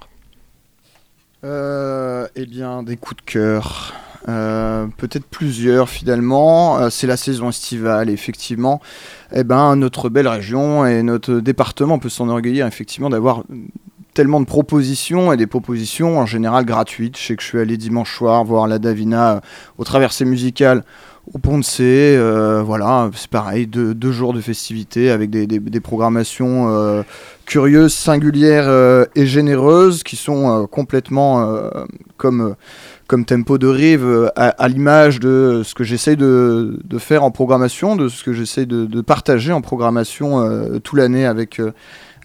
[1.44, 3.94] Euh, eh bien, des coups de cœur.
[4.28, 6.90] Euh, Peut-être plusieurs finalement.
[6.90, 8.82] C'est la saison estivale, effectivement.
[9.32, 13.44] Eh ben, notre belle région et notre département peut s'enorgueillir effectivement d'avoir
[14.16, 17.18] tellement de propositions et des propositions en général gratuites.
[17.18, 19.40] Je sais que je suis allé dimanche soir voir la Davina euh,
[19.76, 20.84] au traversée musicale
[21.34, 21.82] au Pont de C.
[21.84, 27.02] euh, voilà, c'est pareil, deux, jours de festivités avec des, programmations euh,
[27.44, 28.70] curieuses, singulières
[29.14, 31.60] et généreuses qui sont complètement
[32.16, 32.54] comme,
[33.08, 37.96] comme tempo de rive à, l'image de ce que j'essaye de, de faire en programmation,
[37.96, 41.60] de ce que j'essaye de, de partager en programmation tout l'année avec,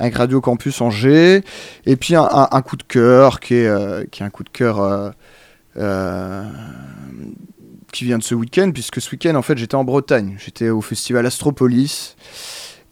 [0.02, 1.44] avec Radio Campus Angers.
[1.86, 4.80] Et puis un, coup de cœur qui est, euh, qui est un coup de cœur.
[4.82, 5.12] euh,
[5.78, 6.44] euh,
[7.94, 10.38] qui vient de ce week-end, puisque ce week-end, en fait, j'étais en Bretagne.
[10.40, 12.16] J'étais au festival Astropolis.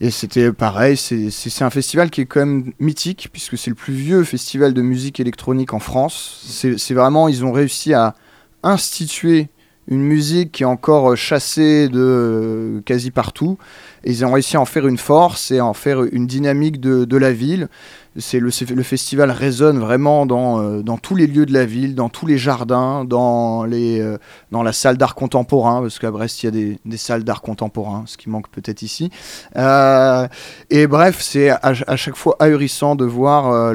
[0.02, 3.94] Et c'était pareil, c'est un festival qui est quand même mythique, puisque c'est le plus
[3.94, 6.46] vieux festival de musique électronique en France.
[6.78, 8.16] C'est vraiment, ils ont réussi à
[8.62, 9.48] instituer
[9.90, 13.58] une musique qui est encore euh, chassée de euh, quasi partout.
[14.06, 17.18] Ils ont réussi à en faire une force et à en faire une dynamique de,
[17.18, 17.68] la ville.
[18.18, 22.08] C'est le, festival résonne vraiment dans, euh, dans tous les lieux de la ville, dans
[22.08, 24.16] tous les jardins, dans, les,
[24.52, 27.42] dans la salle d'art contemporain, parce qu'à Brest, il y a des, des salles d'art
[27.42, 29.10] contemporain, ce qui manque peut-être ici.
[29.56, 33.74] Et bref, c'est à, chaque fois ahurissant de voir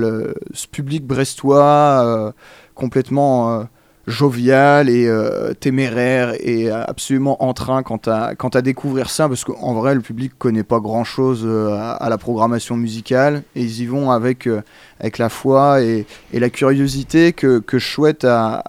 [0.55, 2.33] ce public brestois
[2.75, 3.67] complètement
[4.07, 9.45] jovial et euh, téméraire et absolument en train quant à, quant à découvrir ça, parce
[9.45, 13.87] qu'en vrai, le public connaît pas grand-chose euh, à, la programmation musicale, et ils y
[13.87, 14.63] vont avec, euh,
[15.01, 18.63] avec la foi et, et la curiosité que, que je souhaite à,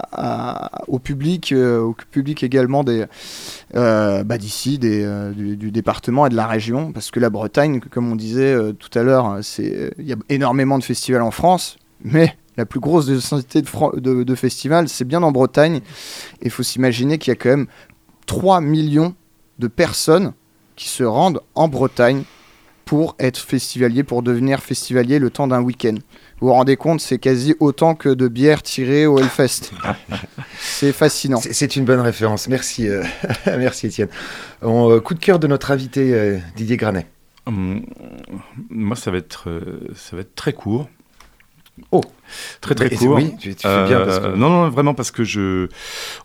[0.87, 3.05] au public, au public également des,
[3.73, 5.05] bah, d'ici, des,
[5.35, 8.97] du, du département et de la région, parce que la Bretagne, comme on disait tout
[8.97, 13.61] à l'heure, il y a énormément de festivals en France, mais la plus grosse densité
[13.61, 15.77] de, Fran- de, de festivals, c'est bien en Bretagne.
[16.41, 17.67] Et il faut s'imaginer qu'il y a quand même
[18.27, 19.13] 3 millions
[19.59, 20.33] de personnes
[20.75, 22.23] qui se rendent en Bretagne
[22.85, 25.95] pour être festivalier, pour devenir festivalier le temps d'un week-end.
[26.39, 29.71] Vous vous rendez compte, c'est quasi autant que de bière tirée au Hellfest.
[30.59, 31.39] c'est fascinant.
[31.41, 32.47] C'est- une bonne référence.
[32.47, 33.03] Merci, euh,
[33.47, 34.09] merci Étienne.
[34.61, 37.07] On, euh, coup de cœur de notre invité euh, Didier Granet.
[37.47, 37.85] Hum,
[38.69, 40.87] moi, ça va être, euh, ça va être très court.
[41.91, 42.01] Oh.
[42.61, 43.15] Très très Mais court.
[43.17, 45.67] oui, tu- tu fais bien parce que- Euh, Non, non, vraiment parce que je,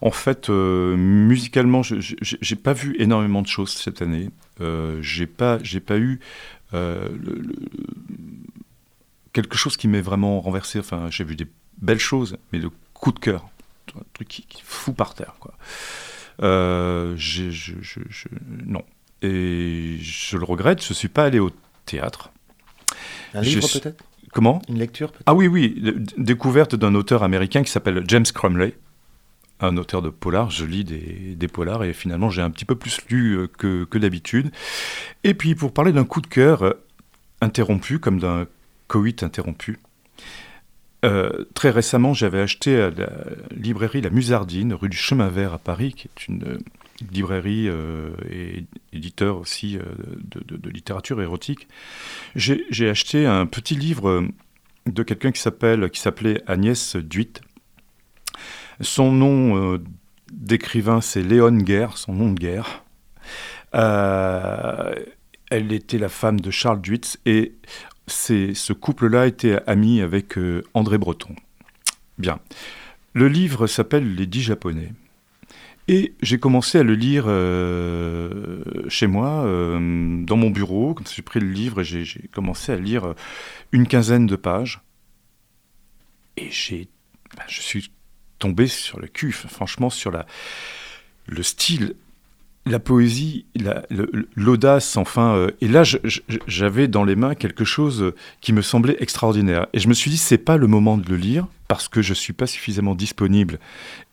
[0.01, 4.31] en fait, euh, musicalement, j'ai pas vu énormément de choses cette année.
[4.61, 6.21] Euh, j'ai pas, j'ai pas eu
[6.73, 7.55] euh, le- le-
[9.33, 10.79] quelque chose qui m'est vraiment renversé.
[10.79, 11.49] Enfin, j'ai vu des
[11.83, 13.49] belles choses, mais le coup de cœur,
[13.99, 15.55] un truc qui, qui fout par terre, quoi.
[16.43, 17.17] Euh,
[18.67, 18.83] non.
[19.23, 21.51] Et je le regrette, je suis pas allé au
[21.87, 22.31] théâtre.
[23.35, 24.03] Un livre peut-être?
[24.33, 24.63] Comment?
[24.69, 25.25] Une lecture peut-être?
[25.27, 25.83] Ah oui, oui,
[26.17, 28.75] découverte d'un auteur américain qui s'appelle James Crumley,
[29.61, 30.51] un auteur de polar.
[30.51, 33.85] Je lis des, des polars et finalement j'ai un petit peu plus lu euh, que,
[33.85, 34.51] que d'habitude.
[35.25, 36.73] Et puis pour parler d'un coup de cœur euh,
[37.41, 38.47] interrompu, comme d'un
[38.87, 39.79] coït interrompu,
[41.05, 43.11] euh, très récemment j'avais acheté à la
[43.51, 46.59] librairie La Musardine, rue du Chemin Vert à Paris, qui est une
[47.13, 49.83] librairie euh, et éditeur aussi euh,
[50.25, 51.69] de, littérature érotique.
[52.37, 54.29] J'ai acheté un petit livre euh,
[54.87, 57.41] de quelqu'un qui s'appelait Agnès Duit.
[58.81, 59.79] Son nom
[60.33, 62.83] d'écrivain c'est Léon Guerre, son nom de guerre.
[63.73, 67.53] Elle était la femme de Charles Duitz et
[68.07, 70.39] ce couple-là était ami avec
[70.73, 71.37] André Breton.
[72.17, 72.41] Bien.
[73.13, 74.93] Le livre s'appelle Les dix japonais.
[75.93, 80.95] Et j'ai commencé à le lire euh, chez moi, euh, dans mon bureau.
[80.95, 83.15] Comme J'ai pris le livre et j'ai commencé à lire euh,
[83.73, 84.83] une quinzaine de pages.
[86.37, 86.87] Et j'ai,
[87.37, 87.91] ben, je suis
[88.39, 90.27] tombé sur le cul, franchement, sur la,
[91.27, 91.97] le style
[92.67, 93.47] la poésie,
[94.37, 95.49] l'audace, enfin.
[95.63, 95.83] et là,
[96.47, 98.13] j'avais dans les mains quelque chose
[98.43, 99.67] qui me semblait extraordinaire.
[99.73, 102.15] Et je me suis dit, c'est pas le moment de le lire parce que je
[102.15, 103.61] suis pas suffisamment disponible.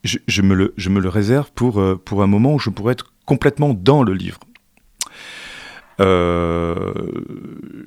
[0.04, 4.04] Je, me, le, réserve pour, euh, pour un moment où je pourrais être complètement dans
[4.04, 4.40] le livre.
[6.00, 6.94] Euh,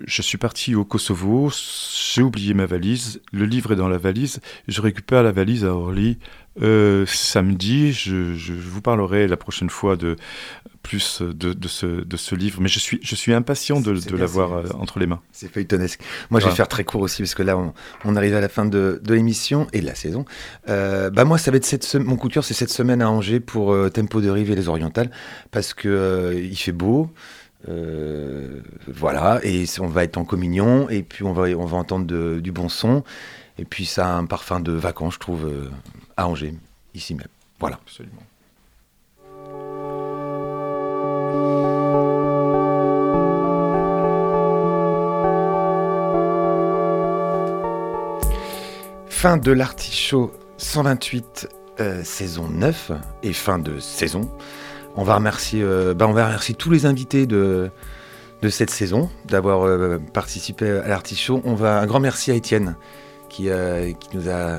[0.08, 1.52] je suis parti au Kosovo,
[2.12, 5.72] j'ai oublié ma valise, le livre est dans la valise, je récupère la valise à
[5.72, 6.18] Orly
[6.60, 10.16] euh, samedi, je, je vous parlerai la prochaine fois de
[10.82, 14.52] plus de, de ce, de ce livre, mais je suis, je suis impatient de, l'avoir
[14.52, 15.20] euh, entre les mains.
[15.30, 16.00] C'est feuilletonesque.
[16.30, 17.72] Moi, je vais faire très court aussi, parce que là, on,
[18.04, 20.24] on arrive à la fin de, l'émission et de la saison.
[20.68, 23.10] Euh, bah moi, ça va être cette mon coup de cœur, c'est cette semaine à
[23.10, 25.10] Angers pour euh, Tempo de Rive et les Orientales,
[25.50, 27.10] parce que il fait beau.
[28.88, 32.52] voilà, et on va être en communion, et puis on va, on va entendre du
[32.52, 33.04] bon son,
[33.58, 35.52] et puis ça a un parfum de vacances, je trouve,
[36.20, 36.54] à Angers,
[36.94, 37.26] ici même.
[37.58, 37.78] Voilà.
[37.82, 38.22] Absolument.
[49.08, 51.48] Fin de l'artichaut 128,
[51.80, 52.92] euh, saison 9,
[53.22, 54.30] et fin de saison.
[54.96, 57.70] On va remercier, euh, bah, on va remercier tous les invités de,
[58.40, 61.42] de cette saison d'avoir euh, participé à l'artichaut.
[61.44, 62.76] On va un grand merci à Étienne
[63.28, 63.48] qui,
[64.00, 64.58] qui nous a,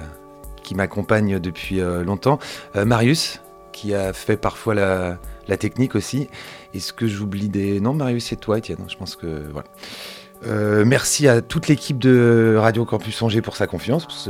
[0.72, 2.40] qui m'accompagne depuis euh, longtemps.
[2.78, 3.42] Euh, Marius
[3.74, 5.18] qui a fait parfois la,
[5.58, 6.30] technique aussi.
[6.74, 8.78] Est-ce que j'oublie des non Marius c'est toi Étienne?
[8.88, 9.68] Je pense que voilà.
[10.48, 14.06] Euh, merci à toute l'équipe de Radio Campus Angers pour sa confiance.
[14.06, 14.30] Parce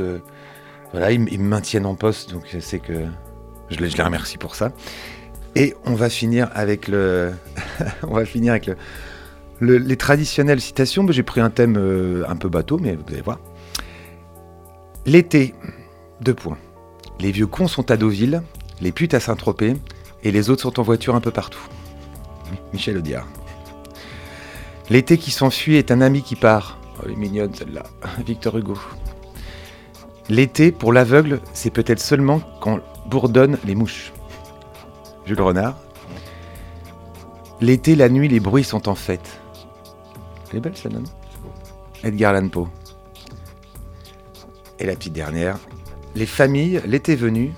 [0.90, 2.92] voilà, ils, me maintiennent en poste, donc c'est que
[3.70, 4.72] je les, je les remercie pour ça.
[5.54, 7.30] Et on va finir avec le,
[8.02, 8.76] on va finir avec le,
[9.60, 11.06] le- les traditionnelles citations.
[11.08, 11.76] J'ai pris un thème
[12.28, 13.38] un peu bateau, mais vous allez voir.
[15.06, 15.54] L'été,
[16.22, 16.58] deux points.
[17.20, 18.42] Les vieux cons sont à Deauville,
[18.80, 19.76] les putes à Saint-Tropez,
[20.24, 21.62] et les autres sont en voiture un peu partout.
[22.72, 23.26] Michel Audiard.
[24.90, 26.78] L'été qui s'enfuit est un ami qui part.
[26.98, 27.82] Oh, elle est mignonne celle-là.
[28.26, 28.78] Victor Hugo.
[30.28, 34.12] L'été, pour l'aveugle, c'est peut-être seulement quand bourdonnent les mouches.
[35.26, 35.76] Jules Renard.
[37.60, 39.40] L'été, la nuit, les bruits sont en fête.
[40.50, 41.10] Elle est belle celle-là, non?
[42.04, 42.68] Edgar Allan Poe.
[44.78, 45.58] Et la petite dernière.
[46.14, 47.52] Les familles, l'été venu,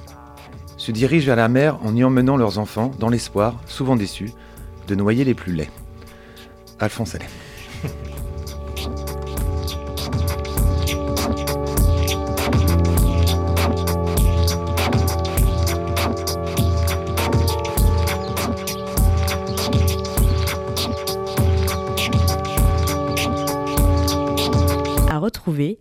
[0.76, 4.30] se dirigent vers la mer en y emmenant leurs enfants, dans l'espoir, souvent déçus,
[4.86, 5.70] de noyer les plus laids.
[6.78, 7.26] Alphonse Allais.
[25.08, 25.80] À retrouver